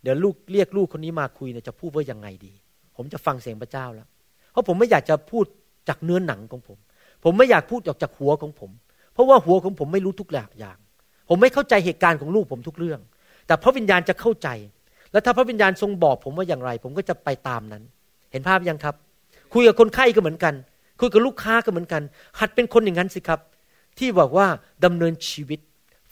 [0.03, 2.53] เดี๋ยวลูกเรียกลูกคนนี้มาคุยเนี่ยจะพูดว่ายังไงดี
[2.95, 4.07] ผมจะฟังเสียงพระเจ้าแล้ว
[4.51, 5.45] เพราะผมไม่อยากจะพูด
[5.89, 6.77] จากเนื้อหนังของผม
[7.23, 8.71] ผมไม่อยากพูดออกจากหัวของผม
[9.13, 10.77] เพราะว่าหัวของผมไม่รู้ทุกอย่าง
[11.29, 12.99] ผมไม่เข้าใจเหตุการณ์ของลูกผมทุกเรื่อง
[13.47, 14.47] แต่พระวิญญาณจะเข้าใจ
[15.11, 17.83] แล้วถ้าพระวิญญาณทรงบอกผมว่าอย่างไร ผมก็จะไปตามนั้น
[18.31, 18.95] เห็นภาพยังครับ
[19.53, 20.53] คุยกับคนไข้ก็เหมือนกัน
[20.99, 22.01] คุยกับลูกค้าก็เหมือนกัน
[22.39, 23.39] หัดเป็นคนอย่างนั้นสิครับ
[23.99, 24.47] ที่บอกว่า
[24.85, 25.59] ดำเนินชีวิต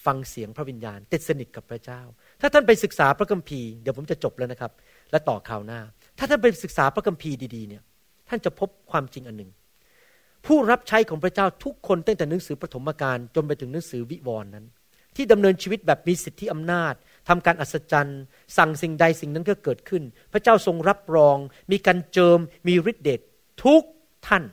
[0.05, 2.01] ฟังเสียงพระวิญญาณ ติดสนิทกับพระเจ้า
[2.41, 4.71] ถ้าท่านไปศึกษาพระคัมภีร์เดี๋ยวผมจะจบแล้วนะครับ
[5.11, 5.79] และต่อข่าวหน้า
[6.17, 7.81] ถ้าท่านไปศึกษาพระคัมภีร์ดีๆเนี่ย
[8.29, 9.51] ท่านจะพบความจริงอันหนึ่ง
[10.45, 14.65] ผู้รับใช้ของพระเจ้าทุกคนตั้งแต่หนังสือปฐมกาลจนไปถึงหนังสือวิวรณ์นั้น
[15.15, 16.93] ที่ดำเนินชีวิตแบบมีสิทธิอำนาจ
[17.27, 18.21] ทำการอัศจรรย์
[18.57, 20.03] สั่งสิ่งใดสิ่งนั้นก็เกิดขึ้น
[20.33, 21.37] พระเจ้าทรงรับรอง
[21.71, 23.19] มีการเจิมมีฤทธิเดช
[23.63, 23.81] ทุก
[24.27, 24.43] ท่าน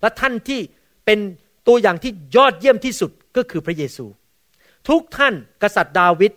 [0.00, 0.60] และท่านที่
[1.06, 1.18] เป็น
[1.66, 4.06] ตัวอย่างที่ยอดเยี่ยมที่สุดก็คือพระเยซู
[4.88, 6.32] ทุกท่านกษัตริย์ดาวิด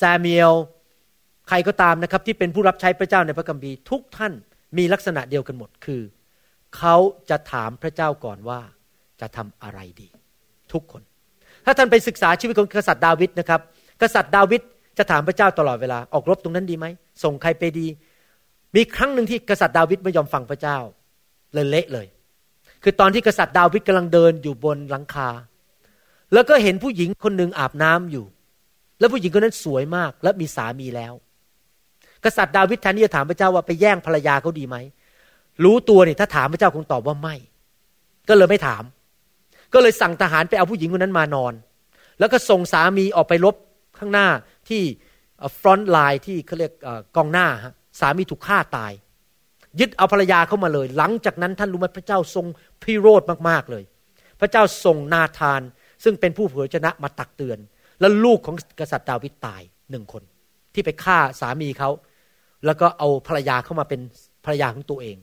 [0.00, 0.54] ซามียล
[1.48, 4.32] ใครก็ตามนะครับที่เป็นผู้รับใช้พระเจ้าในพระคัมภีร์ทุกท่าน
[4.78, 6.02] มีลักษณะเดียวกันหมดคือ
[6.76, 6.96] เขา
[7.30, 8.60] จะถามพระเจ้าก่อนว่า
[9.20, 10.08] จะทำอะไรดี
[10.72, 11.02] ทุกคน
[11.64, 13.60] ถ้าท่านไปศึกษาชีวิตของกษัตริย์ดาวิดนะครับ
[14.02, 14.60] กษัตริย์ดาวิด
[14.98, 16.86] จะถามพระเจ้าตลอดเวลาออกรบตรงนั้นดีไหม
[17.22, 17.86] ส่งใครไปดี
[18.74, 20.78] มีครั้งหนึ่งที่กษัตริย์ดาวิดไม่ยอมฟังพระเจ้า
[21.54, 22.06] เลยเละเลย
[22.82, 25.28] คือตอนที่กษัตริย์ดาวิดกำลังเดินอยู่บนหลังคา
[26.32, 28.24] แล้วก็เห็นผู้หญิงคนหนึ่งอาบน้ำอยู่
[28.98, 31.12] แล้วผู้หญิงคนนั้นสวยมาก และมีสามีแล้ว
[32.24, 34.76] กษัตริย์ดาวิดแทนที่จะถามพระเจ้าว่าไปแย่งภรรยาเขาดีไหม
[35.64, 37.34] รู้ตัวเนี่ยถ้าถามพระเจ้าคงตอบว่าไม่
[38.28, 38.82] ก็เลยไม่ถาม
[39.74, 41.52] ก็เลยสั่งทหารไปเอาผู้หญิงคนนั้นมานอน
[42.18, 43.54] แล้วก็ส่งสามีออกไปรบ
[44.04, 44.28] ข้างหน้า
[44.70, 44.82] ที่
[45.58, 46.72] front line ที่เขาเรียก
[47.16, 47.46] กองหน้า
[48.00, 48.92] สามีถูกฆ่าตาย
[49.80, 52.46] ยึดเอาภรรยาเข้ามาเลย หลังจากนั้นท่านรู้ไหมพระเจ้าทรง
[52.82, 53.84] พิโรธมากๆเลย
[54.40, 55.60] พระเจ้าส่งนาธาน
[56.04, 57.58] ซึ่งเป็นผู้เผยพระวจนะมาตักเตือน
[58.00, 60.22] แล้วลูกของกษัตริย์ดาวิดตายหนึ่งคน
[60.74, 61.90] ที่ไปฆ่าสามีเขา
[62.66, 64.00] แล้วก็เอาภรรยาเข้ามาเป็น
[64.44, 65.16] ภรรยาของตัวเอง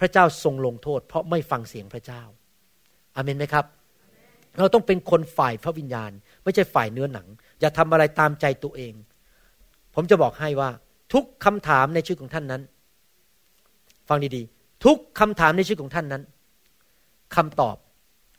[0.00, 2.22] พระเจ้าทรงลงโทษ เพราะไม่ฟังเสียงพระเจ้า
[3.16, 3.64] อาเมนไหมครับ
[4.58, 6.10] เราต้องเป็นคนฝ่ายพระวิญญาณ
[6.44, 7.26] ไม่ใช่ฝ่ายเนื้อหนัง
[7.60, 8.92] อย่าทำอะไรตามใจตัวเอง
[9.94, 10.70] ผมจะบอกให้ว่า
[11.12, 12.62] ทุกคำถามในชีวิตของท่านนั้น
[14.08, 16.22] ฟังดีๆ ทุกคำถามในชีวิตของท่านนั้น
[17.36, 17.76] คำตอบ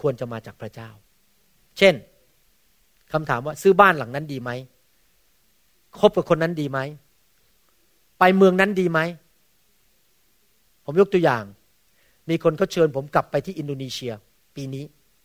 [0.01, 0.89] ควรจะมาจากพระเจ้า
[1.77, 1.93] เช่น
[3.13, 4.51] คำถามว่าซื้อบ้านหลังนั้นดีไหม
[5.99, 6.79] คบกับคนนั้นดีไหม
[8.19, 8.99] ไปเมืองนั้นดีไหม
[10.85, 11.43] ผมยกตัวอย่าง
[12.29, 14.13] มีคนเขาเชิญผมกลับไปที่อินโดนีเซีย
[14.55, 14.83] ปีนี้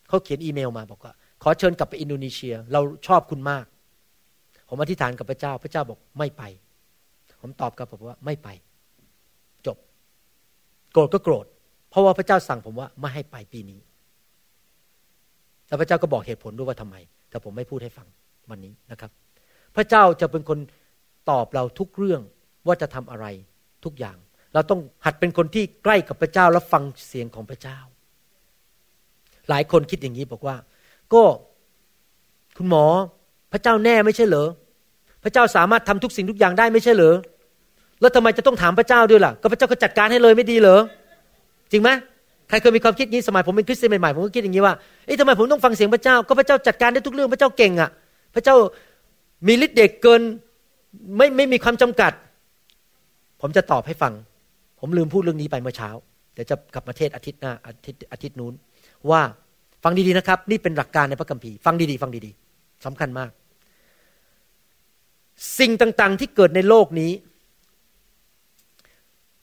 [0.09, 1.12] เขาเขียนอีเมลมาบอกว่า
[1.43, 3.64] ขอเชิญกลับไปอินโดนีเซีย เราชอบคุณมาก
[4.70, 6.42] ผมอธิษฐานกับพระเจ้า พระเจ้าบอกไม่ไป
[7.40, 8.48] ผมตอบกับผมว่าไม่ไป
[9.66, 9.76] จบ
[10.92, 11.46] โกรธก็โกรธ
[11.90, 13.80] เพราะว่าพระเจ้าสั่งผมว่าไม่ให้ไปปีนี้
[15.68, 16.96] แล้วพระเจ้าก็บอกเหตุผลด้วยว่าทำไม
[17.30, 18.06] แต่ผมไม่พูดให้ฟัง
[18.50, 19.10] วันนี้นะครับ
[19.76, 20.58] พระเจ้าจะเป็นคน
[21.30, 22.20] ตอบเราทุกเรื่อง
[22.66, 23.26] ว่าจะทำอะไร
[23.84, 24.16] ทุกอย่าง
[24.54, 27.78] เราต้องหัดเป็นคนที่ใกล้กับพระเจ้าและฟังเสียงของพระเจ้า
[29.48, 30.56] หลายคนคิดอย่างนี้บอกว่า
[31.12, 31.22] ก็
[32.56, 32.84] คุณหมอ
[33.52, 34.48] พระเจ้าแน่ไม่ใช่เหรอ
[35.24, 37.16] พระเจ้าสามารถทำทุกสิ่งทุกอย่างได้ไม่ใช่เหรอ
[38.00, 40.80] แล้วทำไมจะต้องถามพระเจ้าด้วยล่ะ ก็พระเจ้าก็จัดการให้เลยไม่ดีเหรอ
[41.72, 41.90] จริงไหม
[42.48, 44.74] ใครเคยมีความคิดนี้สมัยผมเป็นคริสเตียนใหม่ๆผมก็คิดอย่างนี้ว่า
[45.06, 47.90] เอ๊ะทำไมผมต้องฟังเสียงพระเจ้า ก็พระเจ้าจัดการได้ทุกเรื่องพระเจ้าเก่งอะ
[48.34, 48.54] พระเจ้า
[49.46, 50.20] มีฤทธิ์เดชเกิน
[51.16, 52.12] ไม่ไม่มีความจำกัด
[53.40, 54.12] ผมจะตอบให้ฟัง
[54.80, 55.90] ผมลืมพูดเรื่องนี้ไปเมื่อเช้า
[56.34, 58.54] เดี๋ยวจะกลับมาเทศอาทิตย์หน้าอาทิตย์อาทิตย์นู้น
[59.10, 59.20] ว่า
[59.84, 63.30] ฟังดีๆนะครับ นี่เป็นหลักการในพระคัมภีร์ ฟังดีๆ ฟังดีๆสำคัญมาก
[65.59, 67.12] สิ่งต่างๆที่เกิดในโลกนี้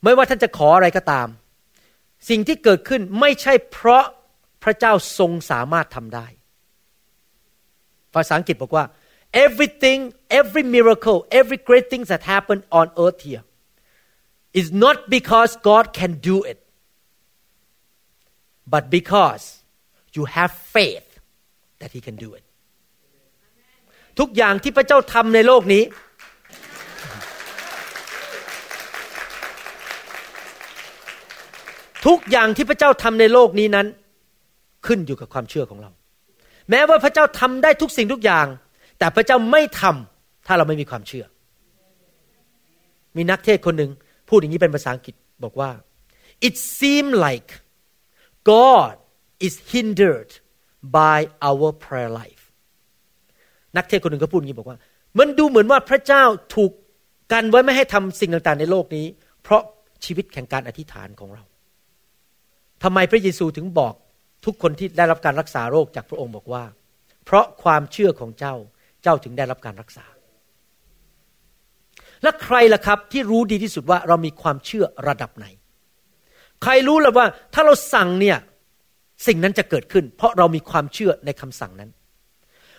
[0.04, 1.28] ไม่ว่าท่านจะขออะไรก็ตาม
[2.30, 4.06] สิ่งที่เกิดขึ้นไม่ใช่เพราะ
[4.64, 6.28] พระเจ้าทรงสามารถทำได้
[8.14, 8.86] ภาษาอังกฤษบอกว่า
[9.46, 10.00] everything
[10.40, 13.44] every miracle every great thing that happened on earth here
[14.60, 16.60] is not because God can do it
[18.74, 19.44] but because
[20.16, 21.10] you have faith
[21.80, 22.44] that He can do it
[24.20, 25.84] ทุกอย่างที่พระเจ้าทำในโลกนี้
[32.08, 33.88] ทุกอย่างที่พระเจ้าทำในโลกนี้นั้น
[34.86, 35.92] ขึ้นอยู่กับความเชื่อของเรา
[36.70, 38.48] แม้ว่าพระเจ้าทำได้ทุกสิ่งทุกอย่าง
[39.00, 41.26] แต่พระเจ้าไม่ทำถ้าเราไม่มีความเชื่อ
[43.16, 43.92] มีนักเทศคนหนึ่ง
[44.30, 45.70] พูดอย่างนี้เป็นภาษาอังกฤษบอกว่า
[46.48, 47.50] it seems like
[48.54, 48.94] God
[49.48, 50.32] is hindered
[51.00, 51.18] by
[51.50, 52.37] our prayer life
[53.78, 54.78] นักเทศคนหนึ่งก็พูดอย่างนี้บอกว่า
[55.20, 56.24] มันดูเหมือนว่าพระเจ้า
[56.56, 56.72] ถูก
[57.34, 59.06] กันไว้ไม่ให้ทำสิ่งต่างๆ ในโลกนี้
[59.44, 59.62] เพราะ
[60.06, 61.44] ชีวิตแห่งการอธิษฐานของเรา
[62.84, 63.94] ทำไมพระเยซูถึงบอก
[64.46, 66.64] ทุกคนที่ได้รับการรักษาโรคจากพระองค์บอกว่า
[67.26, 68.56] เพราะความเชื่อของเจ้า
[69.04, 70.06] เจ้าถึงได้รับการรักษา
[72.24, 75.46] และใครล่ะครับที่รู้ดีที่สุดว่าเรามีความเชื่อระดับไหน
[76.64, 78.38] ใครรู้ล่ะว่าถ้าเราสั่งเนี่ย
[79.28, 81.92] สิ่งนั้นจะเกิดขึ้น เพราะเรามีความเชื่อในคำสั่งนั้น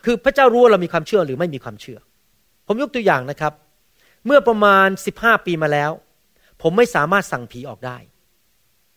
[0.05, 1.99] คือพระเจ้ารู้ว่าเรามีความเชื่อหรือไม่มีความเชื่อ
[2.67, 3.53] ผมยกตัวอย่างนะครับ
[4.27, 5.91] เมื่อประมาณสิบห้าปีมาแล้ว
[6.63, 7.97] ผมไม่สามารถสั่งผีออกได้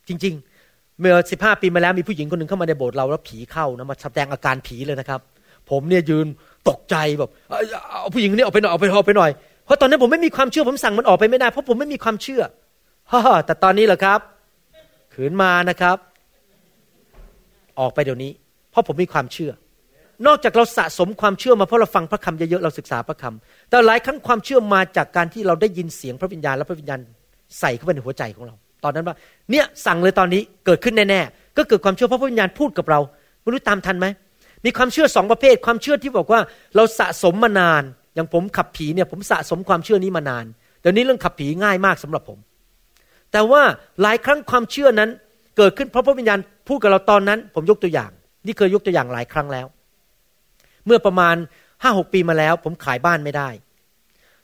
[0.08, 0.34] จริง
[0.68, 5.20] ๆ เมื่อสิบห้าปีมาแล้วมีผู้หญิงคนหนึ่งเข้ามาในโบสถ์เราแล้วผีเข้านะมาแสดงอาการผีเลยนะครับ
[5.70, 6.28] ผมเนี่ยยืน
[6.70, 7.30] ตกใจแบบ
[7.90, 9.32] เอาผู้หญิงคนนี้ออกไปหน่อยออกไปออกไปหน่อย
[9.66, 12.42] เพราะตอนนั้นผมไม่มีความเชื่อ ผมสั่งมันออกไปไม่ได้ เพราะผมไม่มีความเชื่อ
[13.12, 14.20] ฮ่าแต่ตอนนี้เหรอครับ
[15.14, 15.98] ขืนมานะครับ
[17.80, 18.32] ออกไปเดี๋ยวนี้
[18.72, 19.52] เพราะผมมีความเชื่อ
[20.28, 27.00] นอกจากเราสะสมความเชื่อมาเพราะเราฟังพระคำเยอะๆเราศึกษาพระคำแต่หลายครั้งความเชื่อมาจากการที่เราได้ยินเสียงพระวิญญาณและพระวิญญาณ
[27.60, 29.16] ใส่เข้าไปในหัวใจของเรา ตอนนั้นว่า
[29.52, 33.00] เนี่ยสั่งเลยตอนนี้เกิดขึ้นแน่ๆก็เกิดความเชื่อเพราะพระวิญญาณพูดกับเรา
[33.42, 34.08] ไม่รู้ตามทันไหม
[34.66, 36.40] มีความเชื่อสองประเภท ความเชื่อที่บอกว่า
[36.76, 37.84] เราสะสมมานาน
[38.16, 40.46] อย่างผมขับผีเนี่ยผมสะสมความเชื่อนี้มานาน
[40.82, 42.40] เดี๋ยวนี้เรื่องขับผีง่ายมากสำหรับผม
[43.32, 43.62] แต่ว่า
[44.02, 45.10] หลายครั้งความเชื่อนั้น
[45.58, 48.12] เกิดขึ้นเพราะพระวิญญาณพูดกับเราตอนนั้น ผมยกตัวอย่าง
[48.46, 49.68] นี่เคยยกตัวอย่างหลายครั้งแล้ว
[50.86, 51.36] เมื่อประมาณ
[51.84, 53.50] ห้าหกปีมาแล้ว ผมขายบ้านไม่ได้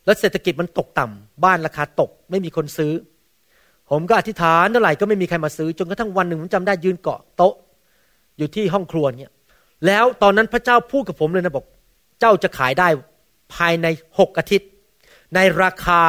[0.06, 2.94] แล้วเศรษฐกิจมันตกต่ำบ้านราคาตก ไม่มีคนซื้อ
[3.92, 7.54] ผมก็อธิษฐานเท่าไหร่ก็ไม่มีใครมาซื้อ จนกระทั่งวันหนึ่งผมจำได้ยืนเกาะโต๊ะ
[8.38, 9.32] อยู่ที่ห้องครัวเนี่ย
[9.86, 11.66] แล้วตอนนั้นพระเจ้าพูดกับผมเลยนะบอก
[12.20, 12.88] เจ้าจะขายได้
[13.56, 13.88] ภายใน
[14.20, 14.70] หกอาทิตย์
[15.36, 16.02] ในราคา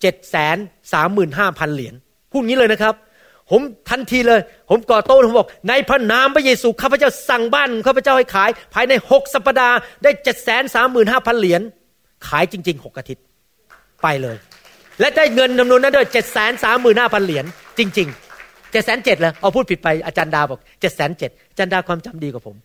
[0.00, 0.56] เจ็ดแสน
[0.92, 1.94] สามหมื่นห้าพันเหรียญ
[2.30, 2.94] พูดงี้เลยนะครับ
[3.50, 4.40] ผมทันทีเลย
[4.70, 11.60] ผมก่อโต้ผมบอกในพระนามพระเยซูข้าพเจ้าสั่งบ้านข้าพเจ้าให้ขาย ภายในหกสัปดาห์ได้เจ็ดแสนสามหมื่นห้าพันเหรียญ
[12.28, 13.22] ขายจริงๆหกอาทิตย์
[14.02, 14.36] ไปเลย
[15.00, 17.44] และได้เงินจำนวนนั้นด้วยเจ็ดแสนสามหมื่นห้าพันเหรียญ
[17.78, 22.56] จริงๆเจ็ดแสนเจ็ดเลยเอาพูดผิดไปอาจารย์ดาบอกเจ็ดแสนเจ็ดอาจารย์ดาความจำดีกว่าผม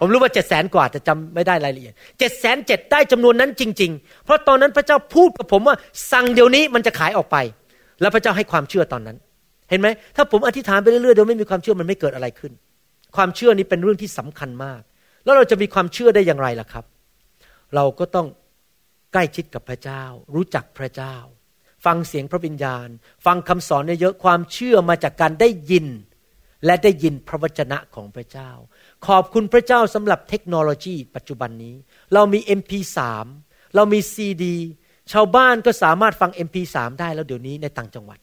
[0.00, 5.76] ผมรู้ว่าเจ็ดแสนกว่าแต่จำไม่ได้รายละเอียดเจ็ดแสนเจ็ดได้จำนวนนั้นจริง ๆ เพราะตอนนั้นพระเจ้าพูดกับผมว่า
[6.12, 7.36] สั่งเดี๋ยวนี้มันจะขายออกไป
[8.00, 9.16] แล้วพระเจ้าให้ความเชื่อตอนนั้น
[9.70, 12.52] เห็นไหมถ้าผมอธิษฐานไปเรื่อยๆโดยไม่มีความเชื่อมันไม่เกิดอะไรขึ้น
[13.16, 14.80] ความเชื่อนี้เป็นเรื่องที่สำคัญมาก
[15.24, 16.84] แล้วเราจะมีความเชื่อได้อย่างไรล่ะครับ
[17.74, 18.26] เราก็ต้อง
[19.12, 20.02] ใกล้ชิดกับพระเจ้า
[20.34, 21.16] รู้จักพระเจ้า
[21.84, 22.88] ฟังเสียงพระวิญญาณ
[23.26, 25.86] ฟังคำสอนเยอะความเชื่อมาจากการได้ยิน
[26.66, 28.50] และได้ยินพระวจนะของพระเจ้า
[29.06, 31.74] ขอบคุณพระเจ้าสำหรับเทคโนโลยี ปัจจุบันนี้
[32.14, 32.98] เรามี MP3
[33.74, 34.56] เรามีซีดี
[35.12, 38.18] ชาวบ้านก็สามารถฟัง MP3 ได้แล้วเดี๋ยวนี้ในต่างจังหวัด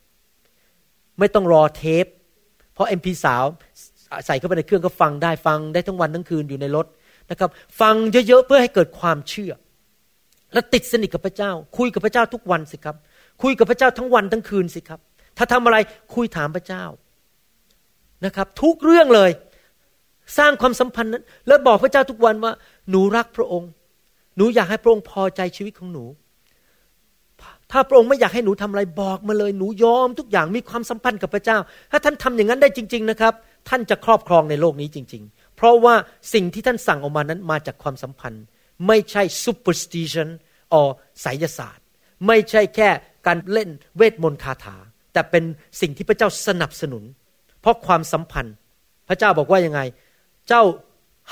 [1.19, 2.05] ไม่ต้องรอเทป
[2.73, 3.25] เพราะ MP3
[4.25, 6.85] ใส่เข้าไปในเครื่องก็ฟังได้ฟังได้ทั้งวันทั้งคืนอยู่ในรถ
[7.31, 7.49] นะครับ
[7.81, 7.95] ฟัง
[8.27, 9.51] เยอะๆเพื่อให้เกิดความเชื่อ
[10.53, 12.95] และติดสนิทกับพระเจ้า คุยกับพระเจ้าทุกวันสิครับ
[13.43, 14.99] คุยกับพระเจ้าทั้งวันทั้งคืนสิครับ
[15.37, 15.77] ถ้าทำอะไร
[16.15, 16.83] คุยถามพระเจ้า
[18.25, 19.31] นะครับ ทุกเรื่องเลย
[20.37, 22.53] สร้างความสัมพันธ์นั้น แล้วบอกพระเจ้าทุกวันว่า
[22.89, 23.69] หนูรักพระองค์
[24.37, 26.05] หนูอยากให้พระองค์พอใจชีวิตของหนู
[27.73, 31.57] ถ้าพระองค์ไม่อยากให้หนูทำอะไรบอกมาเลยหนูยอมทุกอย่างมีความสัมพันธ์กับพระเจ้า
[31.91, 33.33] ถ้าท่านทำอย่างนั้นได้จริง ๆนะครับ
[33.69, 35.95] ท่านจะครอบครองในโลกนี้จริง ๆ เพราะว่า
[36.33, 38.43] สิ่งที่ท่านสั่งออกมานั้นมาจากความสัมพันธ์
[38.87, 40.29] ไม่ใช่ superstition
[40.73, 40.75] อ
[41.21, 41.85] ไสยศาสตร์
[42.27, 42.89] ไม่ใช่แค่
[43.27, 44.77] การเล่นเวทมนต์คาถา
[45.13, 45.43] แต่เป็น
[45.81, 47.03] สิ่งที่พระเจ้าสนับสนุน
[47.61, 48.55] เพราะความสัมพันธ์
[49.07, 49.81] พระเจ้าบอกว่ายังไง
[50.47, 50.63] เจ้า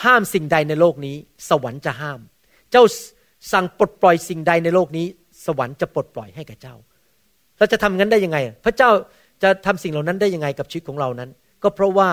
[0.04, 1.16] ห้ามสิ่งใดในโลกนี้
[1.50, 2.20] สวรรค์จะห้าม
[2.72, 2.84] เจ้า
[3.52, 5.08] สั่งปลดปล่อยสิ่งใดในโลกนี้
[5.46, 6.76] สวรรค์จะปลดปล่อยให้แก่เจ้า
[7.58, 8.90] เราจะทำงั้นได้ยังไง พระเจ้า
[9.44, 11.30] จะทำสิ่งเหล่านั้นได้ยังไงกับชีวิตของเรานั้น
[11.64, 12.10] ก็เพราะว่า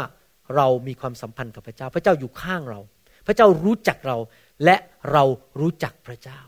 [0.57, 2.81] เรามีความสัมพันธ์กับพระเจ้า พระเจ้าอยู่ข้างเรา
[3.27, 4.19] พระเจ้ารู้จักเรา
[4.64, 4.77] และ
[5.12, 5.25] เรา
[5.61, 6.41] รู้จักพระเจ้า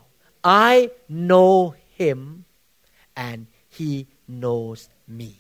[0.73, 0.75] I
[1.29, 1.55] know
[2.01, 2.21] him
[3.29, 3.41] and
[3.77, 3.91] he
[4.41, 4.81] knows
[5.21, 5.31] me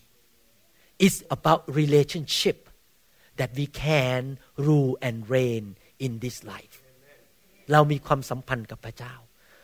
[1.04, 2.58] It's about relationship
[3.38, 4.22] that we can
[4.66, 5.64] rule and reign
[6.04, 6.76] in this life
[7.72, 9.14] เรามีความสัมพันธ์กับพระเจ้า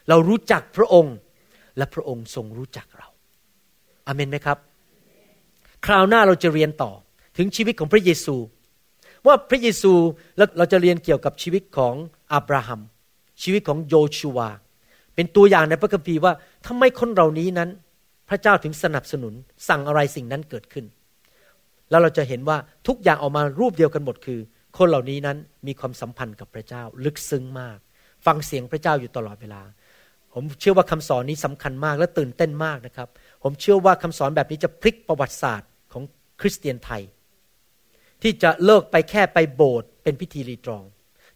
[0.09, 1.17] เรารู้จักพระองค์
[1.77, 3.09] และพระองค์ทรงรู้จักเรา
[4.07, 4.59] อาเมนไหมครับ
[5.87, 6.93] คราวหน้าเราจะเรียนต่อ
[7.37, 8.37] ถึงชีวิตของพระเยซู
[9.27, 9.93] ว่าพระเยซู
[10.37, 11.95] แล้วเราจะเรียนเกี่ยวกับชีวิตของ
[12.33, 12.81] อับราฮัม
[13.43, 14.49] ชีวิตของโยชูวา
[15.15, 16.33] เป็นตัวอย่างในพระคัมภีร์ว่า
[16.67, 17.69] ทำไมคนเหล่านี้นั้น
[18.29, 19.35] พระเจ้าถึงสนับสนุน
[19.69, 20.85] สั่งอะไรสิ่งนั้นเกิดขึ้น
[21.91, 22.57] แล้วเราจะเห็นว่า
[22.89, 24.41] ทุกอย่างออกมารูปเดียวกันหมดคือ
[24.79, 27.79] คนเหล่านี้นั้นมีความสัมพันธ์กับพระเจ้า ลึกซึ้งมาก
[28.27, 29.63] ฟังเสียงพระเจ้าอยู่ตลอดเวลา
[30.39, 33.09] ผมเชื่อว่าคำสอนนี้สำคัญมากและตื่นเต้นมากนะครับ
[33.43, 36.03] ผมเชื่อว่าคำสอนแบบนี้จะพลิกประวัติศาสตร์ของ
[36.41, 37.03] คริสเตียนไทย
[38.23, 40.85] ที่จะเลิกไปแค่ไปโบสถ์เป็นพิธีรีตรอง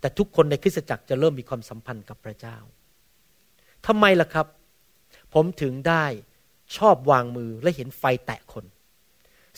[0.01, 2.57] แต่ทุกคนในคริสตจักรจะเริ่มมีความสัมพันธ์กับพระเจ้า
[3.87, 4.47] ทำไมล่ะครับ
[5.35, 6.05] ผมถึงได้
[6.77, 8.65] ชอบวางมือและเห็นไฟแตะคน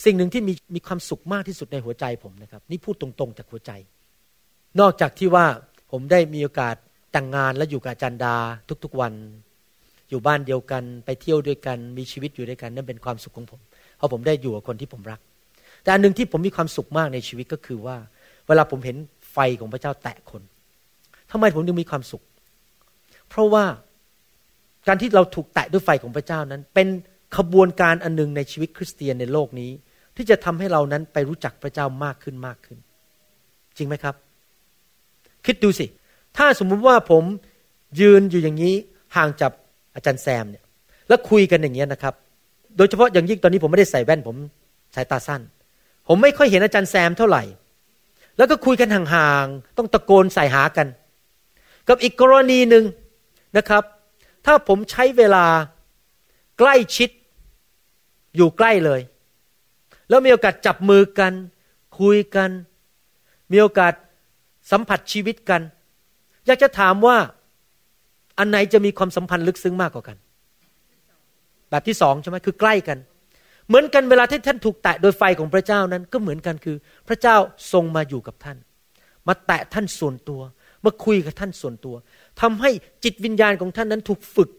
[0.04, 3.72] สิ่งหนึ่งที่มีมีความสุขมากที่สุดในหัวใจผมนะครับ นี่พูดตรงๆจากหัวใจ
[4.80, 5.46] นอกจากที่ว่า
[5.90, 6.76] ผมได้มีโอกาส
[7.12, 8.36] แต่งงานและอยู่กับอาจารย์ดา
[8.84, 9.12] ทุกๆวัน
[10.10, 13.60] อยู่บ้านเดียวกันไปเที่ยวด้วยกันมีชีวิตอยู่ด้วยกันนั่นเป็นความสุขของผม
[13.96, 15.20] เพราะผมได้อยู่กับคนที่ผมรัก
[15.82, 17.96] แต่อันหนึ่งที่ผมมีความสุขมากในชีวิตก็คือว่า
[18.46, 18.96] เวลาผมเห็น
[19.32, 20.42] ไฟของพระเจ้าแตะคน
[21.30, 22.22] ทำไมผมถึงมีความสุข
[23.28, 23.64] เพราะว่า
[24.86, 26.88] การที่เราถูกแตะด้วยไฟของพระเจ้านั้น เป็น
[27.36, 29.70] ขบวนการอันหนึ่งในชีวิตคริสเตียนในโลกนี้
[30.16, 32.78] ที่จะทำให้เรานั้นไปรู้จักพระเจ้ามากขึ้นมากขึ้น
[33.76, 34.14] จริงไหมครับ
[35.46, 35.86] คิดดูสิ
[36.36, 37.24] ถ้าสมมุติว่าผม
[38.00, 38.74] ยืนอยู่อย่างนี้
[39.16, 39.52] ห่างจาก
[39.94, 40.64] อาจารย์แซมเนี่ย
[41.08, 42.14] แล้วคุยกันอย่างเงี้ยนะครับ
[42.76, 44.36] โดยเฉพาะอย่างยิ่งตอนนี้ผมไม่ได้ใส่แว่นผม
[44.94, 45.40] สายตาสั้น
[46.08, 47.42] ผมไม่ค่อยเห็นอาจารย์แซมเท่าไหร่
[48.36, 50.86] แล้วก็คุยกันห่างๆต้องตะโกนใส่หากัน
[51.88, 52.84] กับอีกกรณีหนึ่ง
[53.56, 53.82] นะครับ
[54.46, 55.46] ถ้าผมใช้เวลา
[56.58, 57.10] ใกล้ชิด
[58.36, 59.00] อยู่ใกล้เลย
[60.08, 61.32] แล้วมีโอกาสจับมือกัน
[62.00, 62.50] คุยกัน
[63.52, 63.92] มีโอกาส
[64.70, 65.62] สัมผัสชีวิตกัน
[66.46, 67.16] อยากจะถามว่า
[68.38, 70.16] อันไหนจะมีความสัมพันธ์ลึกซึ้งมากกว่ากัน
[71.70, 72.98] แบบที่สองใช่ไหมคือใกล้กัน
[73.68, 76.76] เหมือนกันเวลาที่ท่านถูกแตะโดยไฟของพระเจ้านั้นก็เหมือนกันคือ
[77.08, 77.36] พระเจ้า
[77.72, 78.58] ทรงมาอยู่กับท่าน
[79.28, 80.40] มาแตะท่านส่วนตัว
[80.84, 81.94] มาคุยกับท่านส่วนตัว
[82.40, 82.70] ทำให้
[83.04, 84.50] จิตวิญญาณของท่านนั้นถูกฝึก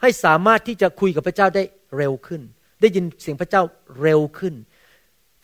[0.00, 1.62] ให้สามารถที่จะคุยกับพระเจ้าได้
[1.96, 2.42] เร็วขึ้น
[2.80, 3.62] ได้ยินเสียงพระเจ้า
[4.02, 4.54] เร็วขึ้น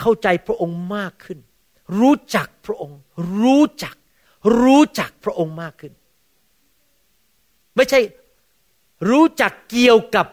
[0.01, 1.39] เข้าใจพระองค์มากขึ้น
[2.01, 2.99] รู้จักพระองค์
[3.43, 3.97] รู้จัก
[4.61, 5.93] รู้จักพระองค์มากขึ้น
[7.77, 8.01] ไม่ใช่
[9.11, 10.27] รู้จักเกี่ยวกับ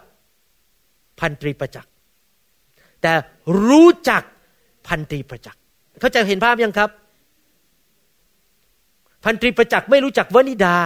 [1.19, 1.91] พันตรีประจักษ์
[3.01, 3.13] แต่
[3.67, 4.23] รู้จัก
[4.87, 5.61] พันตรีประจักษ์
[5.99, 6.89] เขาจะเห็นภาพยังครับ
[9.23, 10.77] พันตรีประจักษ์ไม่รู้จักวนิดา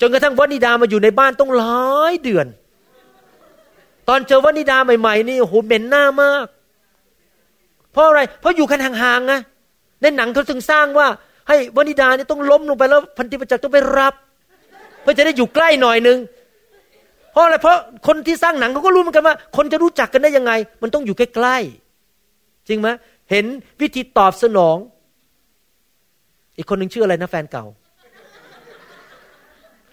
[0.00, 1.80] จนกระทั่งวนิดามาอยู่ในบ้านต้องหลา
[2.12, 2.46] ยเดือน
[4.08, 6.46] ตอนเจอวนิดาใหม่ๆนี่โอ้โหเหม็นหน้ามาก
[7.92, 9.34] เพราะอะไร เพราะอยู่กันห่างๆไง
[10.02, 11.08] ในหนังเขาถึงสร้างว่า
[11.48, 14.14] ให้วนิดาเนี่ยต้องล้มลงไปแล้วพันตรีประจักษ์ต้องไปรับ
[15.02, 16.18] เพื่อจะได้อยู่ใกล้หน่อยนึง
[17.32, 17.76] เพราะอะไรเพราะ
[18.06, 22.88] คนที่สร้างหนังเขาก็รู้เหมือนกันว่า คนจะรู้จักกันได้ยังไง มันต้องอยู่ใกล้ๆจริงไหม
[23.30, 23.44] เห็น
[23.80, 24.76] วิธีตอบสนอง
[26.56, 27.64] อีกคนหนึ่งชื่ออะไรนะแฟนเก่า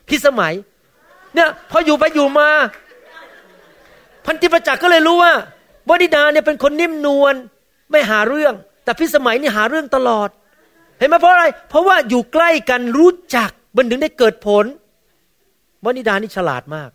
[0.08, 0.54] พี่สมัย
[1.36, 2.50] เนี่ยพออยู่ไปอยู่มา
[4.26, 5.34] พันธิประจักษ์ก็เลยรู้ว่า
[5.90, 7.36] บดิดาเนี่ยเป็นคนนิ่มนวล
[7.92, 8.54] ไม่หาเรื่อง
[8.84, 10.30] แต่พี่สมัยนี่หาเรื่องตลอด
[11.00, 14.66] เห็นไหมเพราะอะไร เพราะว่าอยู่ใกล้กันรู้จักมันถึงได้เกิดผล
[15.86, 16.90] วนิดานี่ฉลาดมาก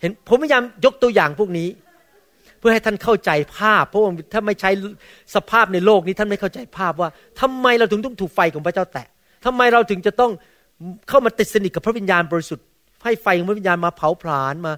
[0.00, 1.68] เห็นผมพยายามยกตัวอย่างพวกนี้
[2.58, 4.70] เพื่อให้ท่านเข้าใจภาพ เพราะว่าถ้าไม่ใช้
[5.34, 7.08] สภาพในโลกนี้ท่านไม่เข้าใจภาพว่า
[7.40, 9.06] ทำไมเราถึงต้องถูกไฟของพระเจ้าแตะ
[9.44, 10.32] ทำไมเราถึงจะต้อง
[11.08, 12.66] เข้ามาติดสนิทกับพระวิญญาณบริสุทธิ์
[13.04, 14.72] ให้ไฟของพระวิญญาณมาเผาผลาญมา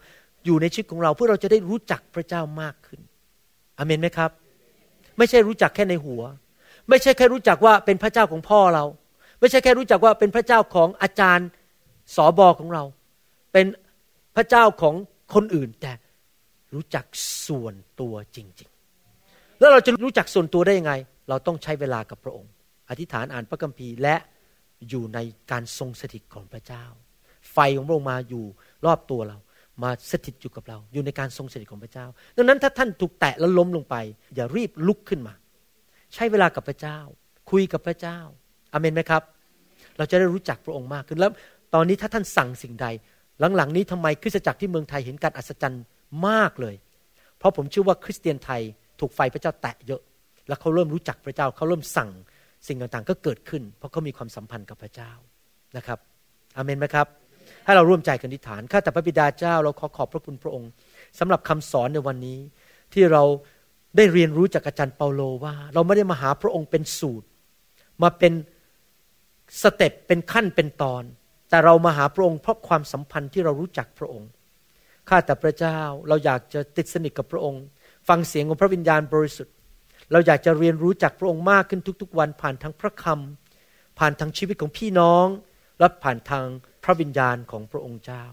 [0.45, 3.01] อยู่ในชีวิตของเรา เพื่อเราจะได้รู้จักพระเจ้ามากขึ้น
[3.79, 4.31] อเมนไหมครับ
[5.19, 6.23] ไม่ใช่รู้จักแค่ในหัว
[6.89, 8.85] ไม่ใช่แค่รู้จักว่าเป็นพระเจ้าของพ่อเรา
[9.41, 11.49] ไม่ใช่แค่รู้จักว่าเป็นพระเจ้าของอาจารย์
[12.17, 12.85] สอบอของเรา
[13.53, 13.67] เป็น
[14.37, 14.95] พระเจ้าของ
[15.35, 15.93] คนอื่น แต่
[16.75, 17.05] รู้จัก
[17.47, 18.71] ส่วนตัวจริง
[19.15, 20.93] ๆ แล้วเราจะรู้จักส่วนตัวได้ยังไง
[21.29, 22.51] เราต้องใช้เวลากับพระองค์
[22.91, 24.17] อธิษฐานอ่านพระคัมภีร์และ
[24.89, 25.19] อยู่ใน
[25.51, 26.85] การทรงสถิตของพระเจ้า
[27.53, 28.45] ไฟของพระองค์มาอยู่
[28.87, 29.39] รอบตัวเรา
[29.83, 32.07] มาสถิตอยู่กับเรา อยู่ในการทรงสถิตของพระเจ้า
[32.37, 33.97] ดังนั้นถ้าท่านถูกแตะแล้วล้มลงไป
[34.35, 35.35] อย่ารีบลุกขึ้นมา
[36.15, 36.99] ใช้เวลากับพระเจ้า
[37.51, 38.19] คุยกับพระเจ้า
[38.73, 39.23] อเมนไหมครับ
[39.97, 41.33] เราจะได้รู้จักพระองค์มากขึ้นแล้ว
[41.75, 42.87] ตอนนี้ถ้าท่านสั่งสิ่งใด
[43.57, 45.85] หลังๆ นี้ทำไมคริสตจักรที่เมืองไทยเห็นการอัศจรรย์
[46.29, 46.75] มากเลย
[47.39, 48.61] เพราะผมเชื่อว่าคริสเตียนไทย
[49.01, 50.01] ถูกไฟพระเจ้าแตะเยอะ
[50.49, 52.11] แล้วเขาเริ่มรู้จักพระเจ้า เขาเริ่มสั่ง
[52.69, 55.13] สิ่งต่างๆ ก็เกิดขึ้น เพราะเขามีความสัมพันธ์กับพระเจ้า
[55.77, 55.99] นะครับ
[56.57, 57.07] อเมนไหมครับ
[57.65, 60.71] ให้เราร่วมใจกันอธิษฐานข้าแต่พระบิดาเจ้าเราขอขอบพระคุณพระองค์
[61.19, 62.39] สำหรับคำสอนในวันนี้
[62.93, 63.23] ที่เรา
[63.97, 67.27] ได้เรียนรู้จากอาจารย์เปาโลว่า เราไม่ได้มาหาพระองค์เป็นสูตร
[68.03, 68.33] มาเป็น
[69.63, 71.03] สเต็ปเป็นขั้นเป็นตอน
[71.51, 74.29] แต่เรามาหาพระองค์เพราะความสัมพันธ์ที่เรารู้จักพระองค์
[75.09, 75.79] ข้าแต่พระเจ้า
[76.09, 77.63] เราอยากจะติดสนิทกับพระองค์
[78.09, 79.55] ฟังเสียงของพระวิญญาณบริสุทธิ์
[80.13, 85.27] เราอยากจะเรียนรู้จากพระองค์มากขึ้นทุกๆ วันผ่านทางพระคำผ่านทางชีวิตของพี่น้อง
[85.79, 86.47] และผ่านทาง
[86.85, 88.25] พระวิญญาณของพระองค์เจ้า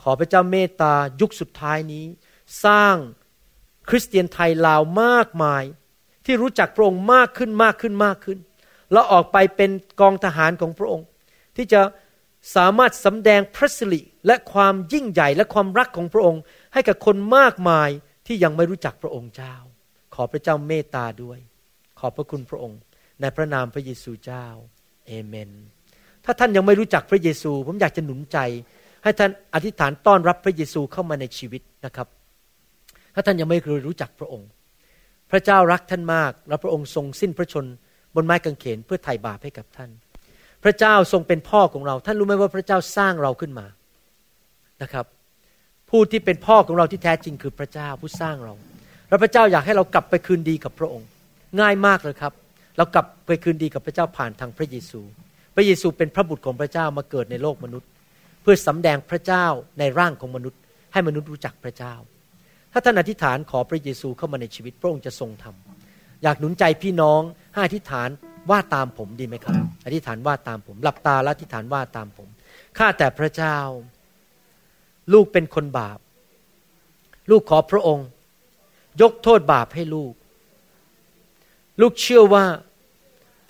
[0.00, 2.04] ขอพระเจ้าเมตตายุคสุดท้ายนี้
[2.64, 2.96] สร้าง
[3.88, 5.64] คริสเตียนไทยลาวมากมาย
[6.24, 8.38] ที่รู้จักพระองค์มากขึ้นมากขึ้นมากขึ้น
[8.92, 9.70] แล้วออกไปเป็น
[10.00, 11.06] กองทหารของพระองค์
[11.56, 11.80] ที่จะ
[12.56, 17.88] สามารถสำแดงพระสิริและความยิ่งใหญ่และความรักของพระองค์ ให้กับคนมากมาย
[18.26, 19.54] ที่ยังไม่รู้จักพระองค์เจ้า
[20.14, 21.38] ขอพระเจ้าเมตตาด้วย
[21.98, 22.78] ขอบพระคุณพระองค์
[23.20, 24.46] ในพระนามพระเยซูเจ้า
[25.06, 25.50] เอเมน
[26.24, 28.38] ถ้าท่านยังไม่รู้จักพระเยซู ผมอยากจะหนุนใจ
[29.04, 32.08] ให้ท่านอธิษฐานต้อนรับพระเยซูเข้ามาในชีวิตนะครับ
[33.20, 34.48] ถ้าท่านยังไม่เคยรู้จักพระองค์
[35.30, 37.64] พระเจ้ารักท่านมาก และพระองค์ทรงสิ้นพระชน
[38.14, 39.90] บนไม้กางเขนเพื่อไถ่บาปให้กับท่าน
[40.64, 43.66] พระเจ้าทรงเป็นพ่อของเรา ท่านรู้ไหมว่าพระเจ้าสร้างเราขึ้นมา
[44.82, 45.06] นะครับ
[45.90, 48.54] ผู้ที่เป็นพ่อของเราที่แท้จริงคือพระเจ้าผู้สร้างเรา
[49.08, 51.08] และพระเจ้าอยากให้เรากลับไปคืนดีกับพระองค์
[51.60, 52.32] ง่ายมากเลยครับ
[52.76, 55.00] เรากลับไปคืนดีกับพระเจ้าผ่านทางพระเยซู
[55.54, 57.88] พระเยซูเป็นพระบุตรของพระเจ้ามาเกิดในโลกมนุษย์
[58.42, 59.46] เพื่อสำแดงพระเจ้า
[59.78, 60.60] ในร่างของมนุษย์
[60.92, 61.94] ให้มนุษย์รู้จักพระเจ้า
[62.72, 67.20] ถ้าท่านอธิษฐานขอพระเยซูเข้ามาในชีวิตพระองค์จะทรงทำอยากหนุนใจพี่น้อง
[67.52, 68.08] ให้อธิษฐาน
[68.50, 69.54] ว่าตามผมดีไหมครับ
[69.86, 72.28] อธิษฐานว่าตามผมหลับตาแล้วอธิษฐานว่าตามผม
[72.78, 73.58] ข้าแต่พระเจ้า
[75.12, 75.98] ลูกเป็นคนบาป
[77.30, 78.06] ลูกขอพระองค์
[79.02, 80.12] ยกโทษบาปให้ลูก
[81.80, 82.44] ลูกเชื่อว่า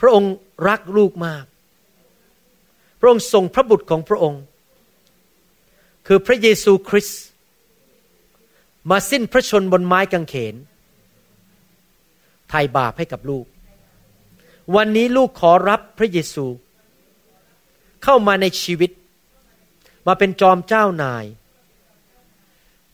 [0.00, 0.32] พระองค์
[0.68, 1.44] รักลูกมาก
[3.00, 4.42] พระองค์ส่งพระบุตรของพระองค์
[6.06, 7.22] คือพระเยซูคริสต์
[8.90, 10.54] มาสิ้นพระชนบนไม้กางเขน
[12.48, 13.46] ไถ่บาปให้กับลูก
[14.76, 16.46] วันนี้ลูกขอรับพระเยซู
[18.04, 18.90] เข้ามาในชีวิต
[20.06, 21.24] มาเป็นจอมเจ้านาย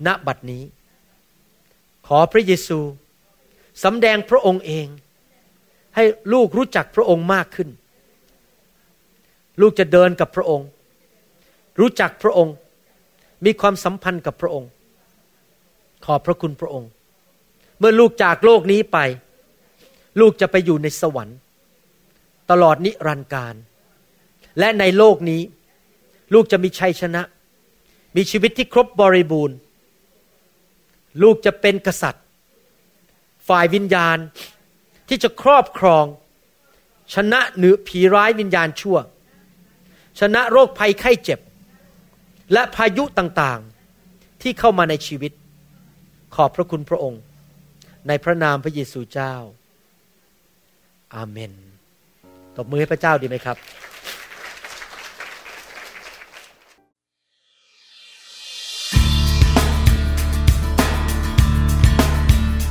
[0.07, 0.64] ณบัดนี้
[2.07, 2.78] ขอพระเยซู
[3.84, 4.87] สำแดงพระองค์เอง
[5.95, 7.68] ให้ลูกรู้จักพระองค์มากขึ้น
[9.61, 10.68] ลูกจะเดินกับพระองค์
[11.80, 12.55] รู้จักพระองค์
[13.45, 14.68] มีความสัมพันธ์กับพระองค์
[16.05, 16.90] ขอบพระคุณพระองค์
[17.78, 18.99] เมื่อลูกจากโลกนี้ไป
[20.20, 21.38] ลูกจะไปอยู่ในสวรรค์
[22.51, 23.55] ตลอดนิรันดร์การ
[24.59, 25.42] และในโลกนี้
[26.34, 27.22] ลูกจะมีชัยชนะ
[28.16, 29.57] มีชีวิตที่ครบบริบูรณ์
[31.22, 32.24] ลูกจะเป็นกษัตริย์
[33.49, 34.18] ฝ่ายวิญญาณ
[35.09, 36.05] ที่จะครอบครอง
[37.14, 38.99] ชนะเหนือผีร้ายวิญญาณชั่ว
[40.20, 41.40] ชนะโรคภัยไข้เจ็บ
[42.53, 45.32] และพายุต่างๆ ที่เข้ามาในชีวิต
[46.37, 47.22] ขอบพระคุณพระองค์
[48.09, 49.34] ในพระนามพระเยซูเจ้า
[51.14, 51.53] อาเมน
[52.57, 53.57] ตบมือให้พระเจ้าดีไหมครับ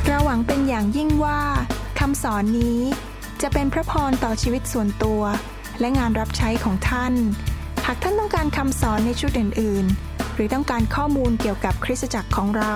[0.06, 1.42] เราหวังเป็นอย่างยิ่งว่า
[2.00, 2.80] คำสอนนี้
[3.42, 5.22] จะเป็นพระพรต่อชีวิตส่วนตัว
[5.80, 7.14] และงานรับใช้ของท่าน
[7.86, 12.76] หากท่านต้องการคำสอนในชุดอื่น ๆ หรือต้องการข้อมูลเกี่ยวกับคริสตจักรของเรา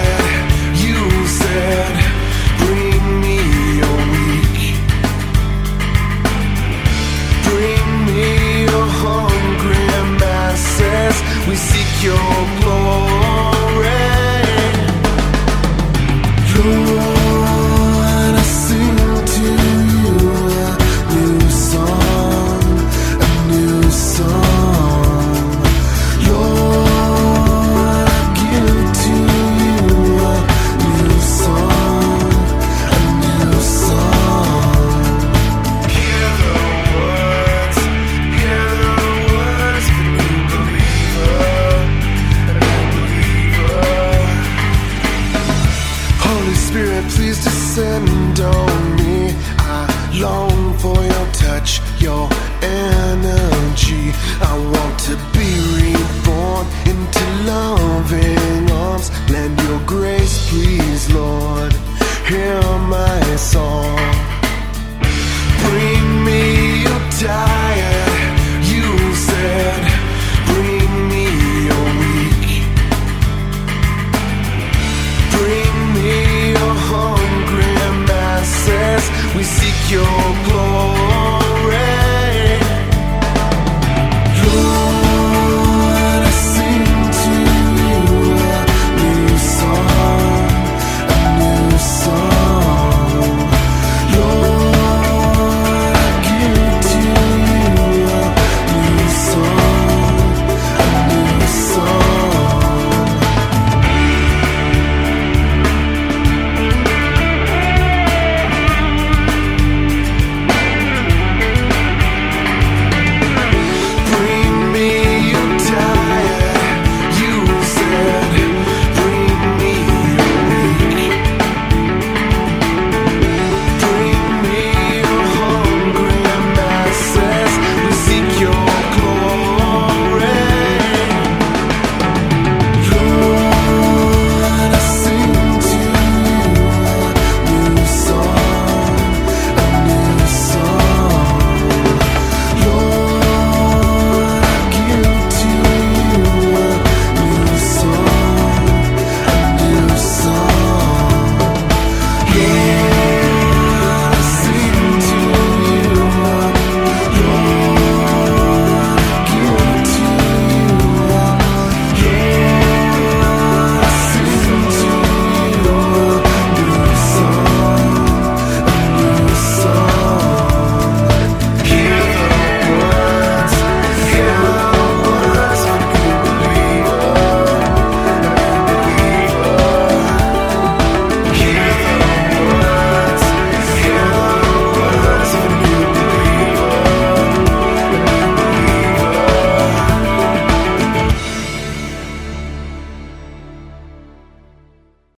[12.05, 12.48] 有